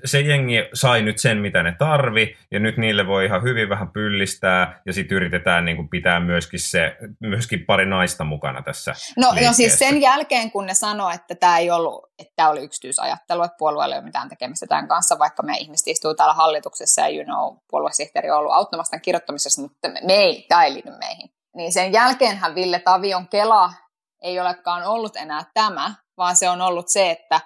[0.06, 3.92] se jengi sai nyt sen, mitä ne tarvi, ja nyt niille voi ihan hyvin vähän
[3.92, 9.28] pyllistää, ja sitten yritetään niin kuin pitää myöskin, se, myöskin pari naista mukana tässä No,
[9.46, 13.44] no siis sen jälkeen, kun ne sanoi, että tämä ei ollut, että tämä oli yksityisajattelu,
[13.44, 17.10] että puolueella ei ole mitään tekemistä tämän kanssa, vaikka me ihmiset istuu täällä hallituksessa ja
[17.10, 20.90] you know, puoluesihteeri on ollut auttamassa tämän kirjoittamisessa, mutta me, me ei, tämä ei liity
[21.00, 21.30] meihin.
[21.56, 23.74] Niin sen jälkeenhän Ville Tavion Kela
[24.22, 27.42] ei olekaan ollut enää tämä, vaan se on ollut se, että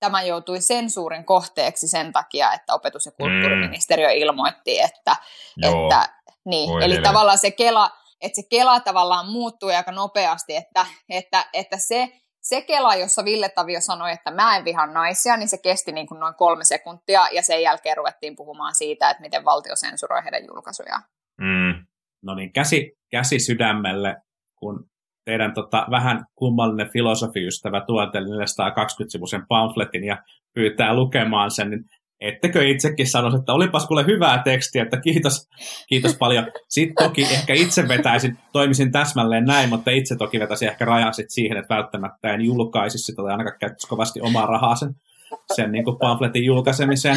[0.00, 5.16] tämä joutui sensuurin kohteeksi sen takia, että opetus- ja kulttuuriministeriö ilmoitti, että,
[5.56, 5.84] Joo.
[5.84, 6.08] että
[6.44, 7.90] niin, Voi eli tavallaan se Kela,
[8.20, 12.08] että se Kela tavallaan muuttui aika nopeasti, että, että, että se,
[12.42, 16.06] se Kela, jossa Ville Tavio sanoi, että mä en viha naisia, niin se kesti niin
[16.06, 20.46] kuin noin kolme sekuntia, ja sen jälkeen ruvettiin puhumaan siitä, että miten valtio sensuroi heidän
[20.46, 21.02] julkaisujaan.
[21.40, 21.86] Mm.
[22.22, 24.16] No niin, käsi, käsi sydämelle,
[24.58, 24.90] kun
[25.26, 30.18] teidän tota, vähän kummallinen filosofiystävä tuo teille 420-sivuisen pamfletin ja
[30.54, 31.84] pyytää lukemaan sen, niin
[32.20, 35.48] ettekö itsekin sanoisi, että olipas kuule hyvää tekstiä, että kiitos,
[35.88, 36.46] kiitos paljon.
[36.68, 41.30] Sitten toki ehkä itse vetäisin, toimisin täsmälleen näin, mutta itse toki vetäisin ehkä rajan sit
[41.30, 44.94] siihen, että välttämättä en julkaisi sitä tai ainakaan käyttäisi kovasti omaa rahaa sen,
[45.54, 47.16] sen niin pamfletin julkaisemiseen.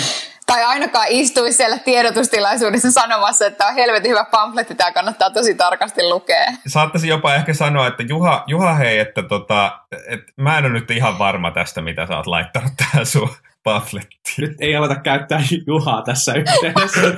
[0.50, 6.04] Tai ainakaan istuisi siellä tiedotustilaisuudessa sanomassa, että on helvetin hyvä pamfletti, tämä kannattaa tosi tarkasti
[6.10, 6.46] lukea.
[6.68, 10.92] Saattaisin jopa ehkä sanoa, että Juha, Juha hei, että tota, et mä en ole nyt
[10.92, 13.30] ihan varma tästä, mitä sä oot laittanut tähän sun
[13.64, 14.36] pamflettiin.
[14.38, 17.02] Nyt ei aleta käyttää Juhaa tässä yhteydessä.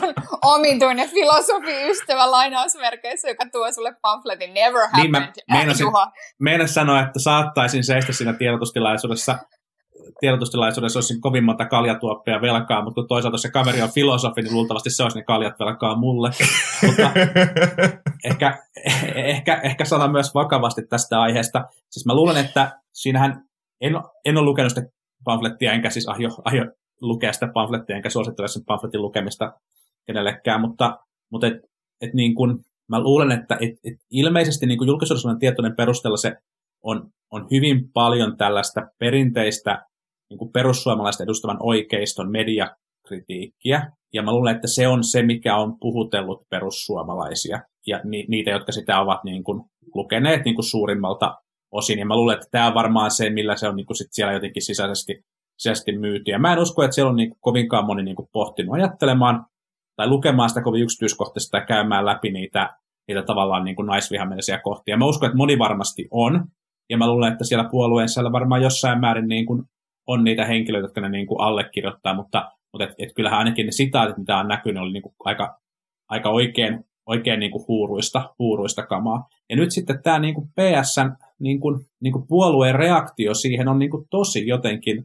[0.00, 0.14] Sun
[1.10, 6.12] filosofiystävä lainausmerkeissä, joka tuo sulle pamfletin Never happened, Niin mä meinasin- Juha.
[6.38, 9.38] Meidän sanoa, että saattaisin seistä siinä tiedotustilaisuudessa,
[10.20, 14.90] tiedotustilaisuudessa olisin kovin monta kaljatuoppia velkaa, mutta kun toisaalta se kaveri on filosofi, niin luultavasti
[14.90, 16.30] se olisi ne kaljat velkaa mulle.
[16.86, 17.10] mutta
[18.24, 18.58] ehkä,
[19.14, 21.64] ehkä, ehkä sanon myös vakavasti tästä aiheesta.
[21.90, 23.44] Siis mä luulen, että siinähän,
[23.80, 23.92] en,
[24.24, 24.86] en ole lukenut sitä
[25.24, 26.64] pamflettia, enkä siis aio, aio
[27.00, 29.52] lukea sitä pamflettia, enkä suosittele sen pamfletin lukemista
[30.06, 30.98] kenellekään, mutta,
[31.30, 31.54] mutta et,
[32.00, 36.36] et niin kun, mä luulen, että et, et ilmeisesti niin julkisuudessa tietoinen perusteella se
[36.82, 39.86] on, on hyvin paljon tällaista perinteistä
[40.30, 45.78] niin kuin perussuomalaisten edustavan oikeiston mediakritiikkiä, ja mä luulen, että se on se, mikä on
[45.80, 49.62] puhutellut perussuomalaisia, ja ni, niitä, jotka sitä ovat niin kuin
[49.94, 51.36] lukeneet niin kuin suurimmalta
[51.72, 54.08] osin, ja mä luulen, että tämä on varmaan se, millä se on niin kuin sit
[54.10, 55.24] siellä jotenkin sisäisesti,
[55.58, 58.28] sisäisesti myyty, ja mä en usko, että siellä on niin kuin kovinkaan moni niin kuin
[58.32, 59.46] pohtinut ajattelemaan,
[59.96, 62.70] tai lukemaan sitä kovin yksityiskohtaisesti tai käymään läpi niitä,
[63.08, 64.96] niitä tavallaan niin kuin naisvihamielisiä kohtia.
[64.96, 66.44] Mä uskon, että moni varmasti on,
[66.90, 69.62] ja mä luulen, että siellä puolueen siellä varmaan jossain määrin niin kuin
[70.12, 73.72] on niitä henkilöitä, jotka ne niin kuin allekirjoittaa, mutta, mutta et, et kyllähän ainakin ne
[73.72, 75.58] sitaatit, mitä on näkynyt, oli niin kuin aika,
[76.08, 79.28] aika oikein, oikein niin kuin huuruista, huuruista kamaa.
[79.50, 83.78] Ja nyt sitten tämä niin kuin PSN niin kuin, niin kuin puolueen reaktio siihen on
[83.78, 85.04] niin kuin tosi jotenkin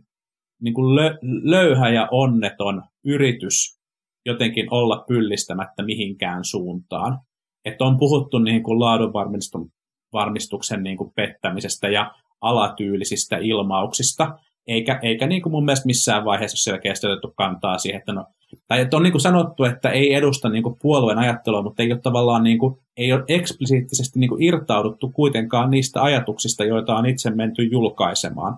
[0.62, 3.80] niin kuin lö, löyhä ja onneton yritys
[4.26, 7.20] jotenkin olla pyllistämättä mihinkään suuntaan.
[7.66, 15.41] Että on puhuttu niin kuin laadunvarmistuksen niin kuin pettämisestä ja alatyylisistä ilmauksista, eikä, eikä niin
[15.41, 18.26] kuin mun mielestä missään vaiheessa selkeästi otettu kantaa siihen, että no,
[18.68, 21.91] tai että on niin kuin sanottu, että ei edusta niin kuin puolueen ajattelua, mutta ei
[21.91, 27.05] ole tavallaan niin kuin, ei ole eksplisiittisesti niin kuin irtauduttu kuitenkaan niistä ajatuksista, joita on
[27.05, 28.57] itse menty julkaisemaan.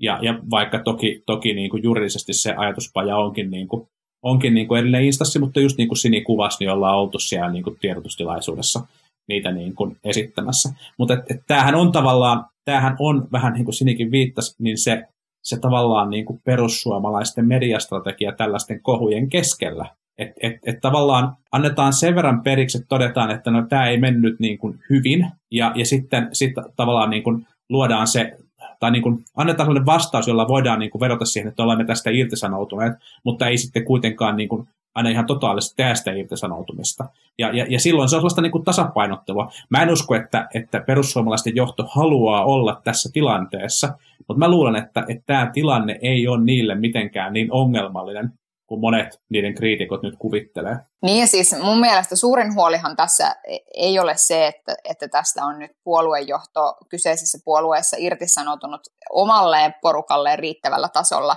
[0.00, 3.88] Ja, ja vaikka toki, toki niin kuin juridisesti se ajatuspaja onkin, niin kuin,
[4.22, 7.52] onkin niin kuin erillinen instanssi, mutta just niin kuin Sini kuvasi, niin ollaan oltu siellä
[7.52, 8.80] niin kuin tiedotustilaisuudessa
[9.28, 10.72] niitä niin kuin esittämässä.
[10.98, 15.04] Mutta et, et tämähän on tavallaan, tämähän on vähän niin kuin Sinikin viittasi, niin se,
[15.42, 19.86] se tavallaan niin kuin perussuomalaisten mediastrategia tällaisten kohujen keskellä.
[20.18, 24.40] Että et, et tavallaan annetaan sen verran periksi, että todetaan, että no tämä ei mennyt
[24.40, 28.36] niin kuin hyvin, ja, ja sitten sit tavallaan niin kuin luodaan se,
[28.78, 32.10] tai niin kuin annetaan sellainen vastaus, jolla voidaan niin kuin vedota siihen, että olemme tästä
[32.10, 32.92] irtisanoutuneet,
[33.24, 37.04] mutta ei sitten kuitenkaan niin kuin aina ihan totaalisesti tehdä sitä irtisanoutumista.
[37.38, 39.50] Ja, ja, ja silloin se on sellaista niin kuin tasapainottelua.
[39.70, 43.98] Mä en usko, että, että perussuomalaisten johto haluaa olla tässä tilanteessa,
[44.28, 48.32] mutta mä luulen, että, että tämä tilanne ei ole niille mitenkään niin ongelmallinen,
[48.68, 50.76] kuin monet niiden kriitikot nyt kuvittelee.
[51.02, 53.36] Niin siis mun mielestä suurin huolihan tässä
[53.74, 60.88] ei ole se, että, että tästä on nyt puoluejohto kyseisessä puolueessa irtisanoutunut omalleen porukalleen riittävällä
[60.88, 61.36] tasolla,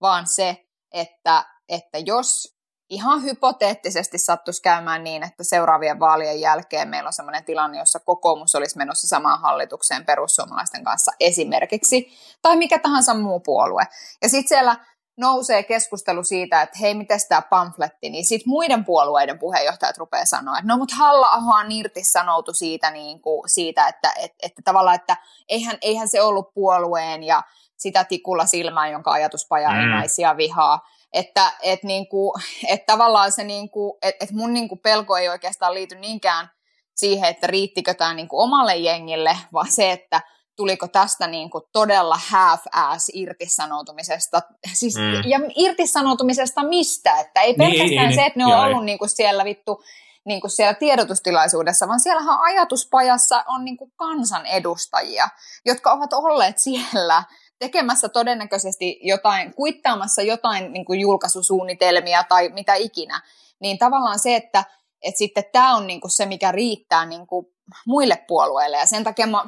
[0.00, 2.60] vaan se, että, että jos
[2.90, 8.54] ihan hypoteettisesti sattuisi käymään niin, että seuraavien vaalien jälkeen meillä on sellainen tilanne, jossa kokoomus
[8.54, 12.08] olisi menossa samaan hallitukseen perussuomalaisten kanssa esimerkiksi,
[12.42, 13.82] tai mikä tahansa muu puolue.
[14.22, 14.76] Ja sitten siellä
[15.20, 20.58] nousee keskustelu siitä, että hei, miten tämä pamfletti, niin sitten muiden puolueiden puheenjohtajat rupeaa sanoa,
[20.58, 25.16] että no mutta halla on irtisanoutu siitä, niin kuin, siitä että, että, että tavallaan, että
[25.48, 27.42] eihän, eihän se ollut puolueen ja
[27.76, 29.90] sitä tikulla silmään, jonka ajatuspaja mm.
[29.90, 30.88] naisia vihaa.
[31.12, 32.34] Että et niinku,
[32.68, 36.50] et tavallaan se, niinku, että et mun niinku pelko ei oikeastaan liity niinkään
[36.94, 40.20] siihen, että riittikö tämä niinku omalle jengille, vaan se, että
[40.60, 44.42] tuliko tästä niin kuin todella half-ass irtisanoutumisesta.
[44.72, 45.30] Siis, mm.
[45.30, 47.20] Ja irtisanoutumisesta mistä?
[47.20, 49.82] Että ei pelkästään niin, niin, se, että ne on ollut niin kuin siellä vittu
[50.24, 55.28] niin kuin siellä tiedotustilaisuudessa, vaan siellähän ajatuspajassa on niin kuin kansanedustajia,
[55.66, 57.24] jotka ovat olleet siellä
[57.58, 63.20] tekemässä todennäköisesti jotain, kuittaamassa jotain niin kuin julkaisusuunnitelmia tai mitä ikinä,
[63.60, 64.64] niin tavallaan se, että,
[65.02, 67.46] että sitten tämä on niin kuin se, mikä riittää niin kuin
[67.86, 68.76] muille puolueille.
[68.76, 69.44] Ja sen takia mä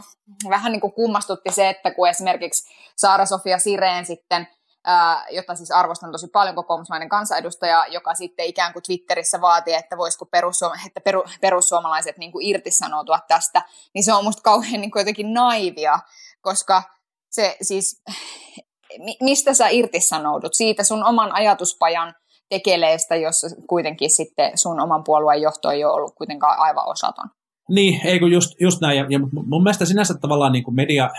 [0.49, 4.49] vähän niin kuin kummastutti se, että kun esimerkiksi Saara-Sofia Sireen sitten,
[4.85, 9.99] ää, jota siis arvostan tosi paljon kokoomuslainen kansanedustaja, joka sitten ikään kuin Twitterissä vaatii, että
[9.99, 13.63] voisiko perussuoma- että peru- perussuomalaiset niin kuin irtisanoutua tästä,
[13.95, 15.99] niin se on musta kauhean niin kuin jotenkin naivia,
[16.41, 16.83] koska
[17.31, 18.03] se siis,
[19.21, 20.55] mistä sä irtisanoudut?
[20.55, 22.15] Siitä sun oman ajatuspajan
[22.53, 27.29] tekeleestä, jossa kuitenkin sitten sun oman puolueen johto ei ole ollut kuitenkaan aivan osaton.
[27.69, 28.99] Niin, ei kun just, just näin.
[28.99, 31.11] Ja, ja mun mielestä sinänsä tavallaan niin kuin media,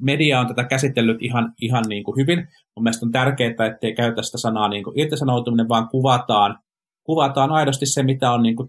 [0.00, 2.38] media on tätä käsitellyt ihan, ihan niin kuin hyvin.
[2.76, 6.58] Mun mielestä on tärkeää, ettei käytä sitä sanaa niin kuin irtisanoutuminen, vaan kuvataan,
[7.04, 8.68] kuvataan aidosti se, mitä on niin kuin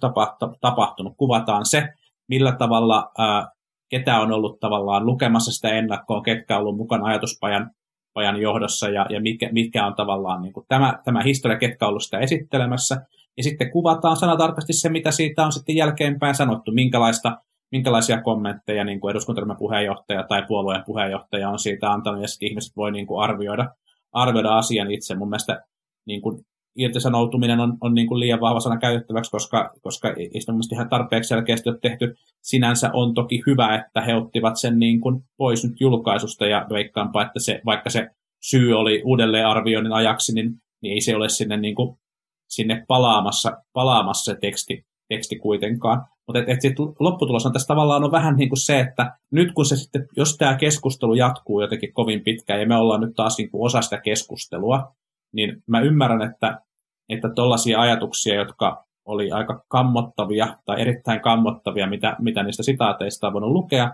[0.61, 1.13] tapahtunut.
[1.17, 1.87] Kuvataan se,
[2.29, 3.47] millä tavalla ää,
[3.89, 7.71] ketä on ollut tavallaan lukemassa sitä ennakkoa, ketkä on ollut mukana ajatuspajan
[8.17, 11.89] pajan johdossa ja, ja mikä, mikä on tavallaan niin kuin tämä, tämä historia, ketkä on
[11.89, 13.01] ollut sitä esittelemässä.
[13.37, 17.37] Ja sitten kuvataan sanatarkasti se, mitä siitä on sitten jälkeenpäin sanottu, minkälaista,
[17.71, 22.75] minkälaisia kommentteja niin kuin eduskuntaryhmän puheenjohtaja tai puolueen puheenjohtaja on siitä antanut, ja sitten ihmiset
[22.77, 23.69] voi niin kuin arvioida,
[24.13, 25.15] arvioida asian itse.
[25.15, 25.63] Mun mielestä
[26.05, 26.45] niin kuin
[26.77, 31.27] irtisanoutuminen on, on niin kuin liian vahva sana käytettäväksi, koska, koska ei sitä ihan tarpeeksi
[31.27, 32.15] selkeästi ole tehty.
[32.41, 37.21] Sinänsä on toki hyvä, että he ottivat sen niin kuin pois nyt julkaisusta ja veikkaanpa,
[37.21, 38.07] että se, vaikka se
[38.43, 41.97] syy oli uudelleenarvioinnin ajaksi, niin, niin ei se ole sinne, niin kuin,
[42.49, 46.05] sinne palaamassa, palaamassa se teksti, teksti kuitenkaan.
[46.27, 49.51] Mutta et, et sit lopputulos on tässä tavallaan on vähän niin kuin se, että nyt
[49.51, 53.37] kun se sitten, jos tämä keskustelu jatkuu jotenkin kovin pitkään ja me ollaan nyt taas
[53.37, 54.95] niin kuin osa sitä keskustelua,
[55.33, 56.61] niin mä ymmärrän, että
[57.09, 63.33] että tuollaisia ajatuksia, jotka oli aika kammottavia tai erittäin kammottavia, mitä, mitä niistä sitaateista on
[63.33, 63.91] voinut lukea,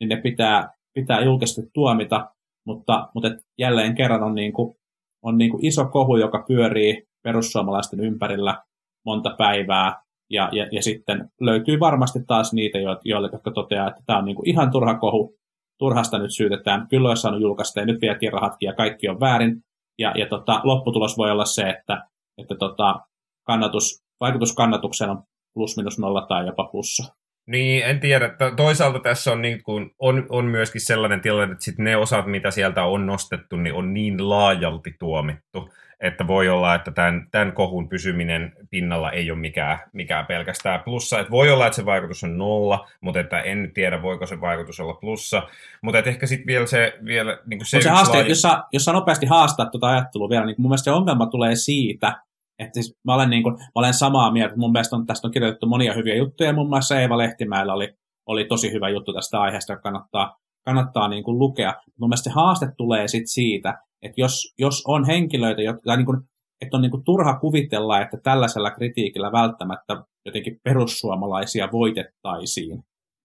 [0.00, 2.30] niin ne pitää, pitää julkisesti tuomita,
[2.66, 4.76] mutta, mutta jälleen kerran on, niin kuin,
[5.22, 8.62] on niin kuin iso kohu, joka pyörii perussuomalaisten ympärillä
[9.04, 14.18] monta päivää, ja, ja, ja sitten löytyy varmasti taas niitä, joille, jotka toteaa, että tämä
[14.18, 15.34] on niin kuin ihan turha kohu,
[15.78, 19.62] turhasta nyt syytetään, kyllä olisi saanut julkaista ja nyt vietiin rahatkin ja kaikki on väärin.
[19.98, 22.08] Ja, ja tota, lopputulos voi olla se, että
[22.38, 23.00] että tota,
[23.46, 25.22] kannatus, vaikutus kannatukseen on
[25.54, 27.14] plus minus nolla tai jopa plussa.
[27.46, 28.36] Niin, en tiedä.
[28.56, 32.50] Toisaalta tässä on, niin kuin, on, on myöskin sellainen tilanne, että sit ne osat, mitä
[32.50, 35.68] sieltä on nostettu, niin on niin laajalti tuomittu,
[36.00, 41.20] että voi olla, että tämän, tämän kohun pysyminen pinnalla ei ole mikään, mikään pelkästään plussa.
[41.20, 44.80] Että voi olla, että se vaikutus on nolla, mutta että en tiedä, voiko se vaikutus
[44.80, 45.42] olla plussa.
[45.82, 46.98] Mutta että ehkä sitten vielä se...
[47.04, 48.28] Vielä, niin kuin se, se haaste, laaj...
[48.28, 51.54] jos, sä, jos sä nopeasti haastat tuota ajattelua vielä, niin mun mielestä se ongelma tulee
[51.54, 52.22] siitä,
[52.58, 54.56] että siis mä, olen niin kuin, mä olen samaa mieltä.
[54.56, 56.52] Mun mielestä on, tästä on kirjoitettu monia hyviä juttuja.
[56.52, 57.94] Muun muassa Eeva Lehtimäellä oli,
[58.26, 60.36] oli tosi hyvä juttu tästä aiheesta, joka kannattaa,
[60.66, 61.74] kannattaa niin kuin lukea.
[62.00, 66.20] Mun mielestä se haaste tulee sit siitä, että jos, jos on henkilöitä, jotka, niin kuin,
[66.60, 72.82] että on niin kuin turha kuvitella, että tällaisella kritiikillä välttämättä jotenkin perussuomalaisia voitettaisiin.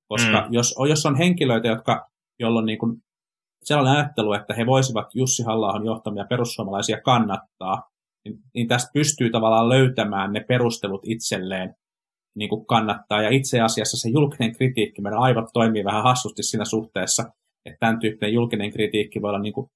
[0.07, 0.53] Koska mm.
[0.53, 2.07] jos, jos on henkilöitä, jotka,
[2.39, 2.97] jolloin niin kuin
[3.63, 7.83] sellainen ajattelu, että he voisivat Jussi halla johtamia perussuomalaisia kannattaa,
[8.25, 11.75] niin, niin tästä pystyy tavallaan löytämään ne perustelut itselleen
[12.35, 13.21] niin kuin kannattaa.
[13.21, 17.23] Ja itse asiassa se julkinen kritiikki, meidän aivot toimii vähän hassusti siinä suhteessa,
[17.65, 19.69] että tämän tyyppinen julkinen kritiikki voi olla niin kuin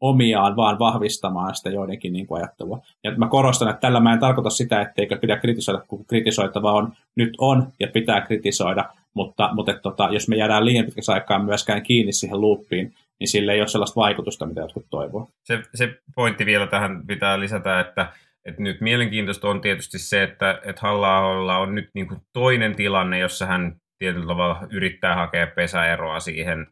[0.00, 2.78] omiaan vaan vahvistamaan sitä joidenkin niin kuin ajattelua.
[3.04, 6.92] Ja mä korostan, että tällä mä en tarkoita sitä, etteikö pidä kritisoida, kun kritisoitava on,
[7.16, 8.84] nyt on ja pitää kritisoida,
[9.14, 13.52] mutta, mutta tota, jos me jäädään liian pitkäksi aikaan myöskään kiinni siihen loopiin, niin sille
[13.52, 15.28] ei ole sellaista vaikutusta, mitä jotkut toivoo.
[15.44, 18.12] Se, se pointti vielä tähän pitää lisätä, että,
[18.44, 23.18] että nyt mielenkiintoista on tietysti se, että, että halla on nyt niin kuin toinen tilanne,
[23.18, 26.66] jossa hän tietyllä tavalla yrittää hakea pesäeroa siihen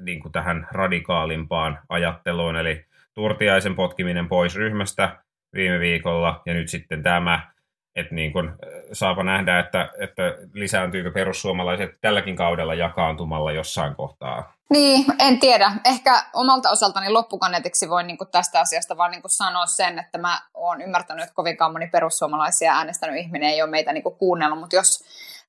[0.00, 5.22] niin kuin tähän radikaalimpaan ajatteluun, eli Turtiaisen potkiminen pois ryhmästä
[5.54, 7.50] viime viikolla, ja nyt sitten tämä,
[7.96, 8.52] että niin kuin,
[8.92, 10.22] saapa nähdä, että, että
[10.52, 14.52] lisääntyykö perussuomalaiset tälläkin kaudella jakaantumalla jossain kohtaa.
[14.70, 15.72] Niin, en tiedä.
[15.84, 20.80] Ehkä omalta osaltani loppukaneetiksi voin niin tästä asiasta vaan niin sanoa sen, että mä oon
[20.80, 25.04] ymmärtänyt, että kovinkaan moni perussuomalaisia äänestänyt ihminen ei ole meitä niin kuunnellut, mutta jos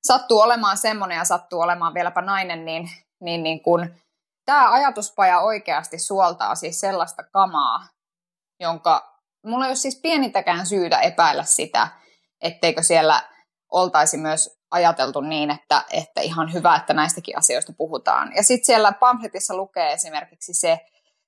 [0.07, 2.89] sattuu olemaan semmoinen ja sattuu olemaan vieläpä nainen, niin,
[3.23, 3.93] niin, niin kun
[4.45, 7.87] tämä ajatuspaja oikeasti suoltaa siis sellaista kamaa,
[8.59, 11.87] jonka mulla ei ole siis pienintäkään syytä epäillä sitä,
[12.41, 13.21] etteikö siellä
[13.71, 18.31] oltaisi myös ajateltu niin, että, että ihan hyvä, että näistäkin asioista puhutaan.
[18.35, 20.79] Ja sitten siellä pamfletissa lukee esimerkiksi se,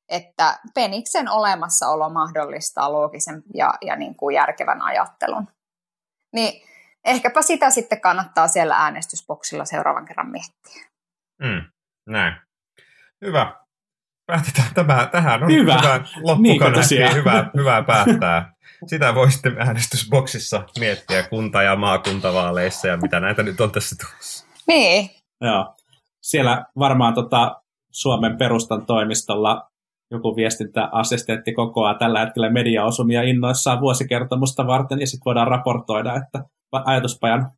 [0.10, 5.47] että peniksen olemassaolo mahdollistaa loogisen ja, ja niin kuin järkevän ajattelun.
[6.34, 6.68] Niin
[7.05, 10.86] ehkäpä sitä sitten kannattaa siellä äänestysboksilla seuraavan kerran miettiä.
[11.41, 11.62] Mm,
[12.10, 12.34] näin.
[13.22, 13.53] Hyvä.
[14.26, 15.10] Päätetään tämä.
[15.12, 15.99] Tähän on hyvä, hyvä.
[16.39, 18.53] Niin, hyvä, hyvä päättää.
[18.88, 24.48] Sitä voi sitten äänestysboksissa miettiä kunta- ja maakuntavaaleissa ja mitä näitä nyt on tässä tulossa.
[24.68, 25.10] Niin.
[25.42, 25.76] Joo.
[26.22, 27.62] Siellä varmaan tota
[27.92, 29.70] Suomen perustan toimistolla
[30.12, 37.52] joku viestintäassistentti kokoaa tällä hetkellä mediaosumia innoissaan vuosikertomusta varten, ja sitten voidaan raportoida, että ajatuspajan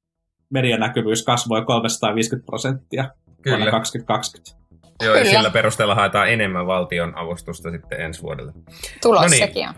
[0.49, 3.09] medianäkyvyys kasvoi 350 prosenttia
[3.41, 3.57] Kyllä.
[3.57, 4.60] vuonna 2020.
[5.05, 8.51] Joo, ja sillä perusteella haetaan enemmän valtion avustusta sitten ensi vuodelle.
[9.01, 9.47] Tulos no niin.
[9.47, 9.75] sekin on.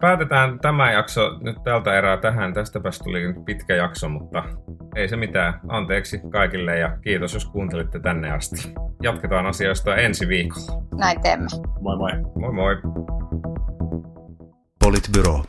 [0.00, 2.54] Päätetään tämä jakso nyt tältä erää tähän.
[2.54, 4.44] Tästäpä tuli nyt pitkä jakso, mutta
[4.96, 5.60] ei se mitään.
[5.68, 8.74] Anteeksi kaikille ja kiitos, jos kuuntelitte tänne asti.
[9.02, 10.82] Jatketaan asioista ensi viikolla.
[10.98, 11.46] Näin teemme.
[11.80, 12.10] Moi moi.
[12.34, 12.76] Moi moi.
[14.84, 15.42] Politbyro.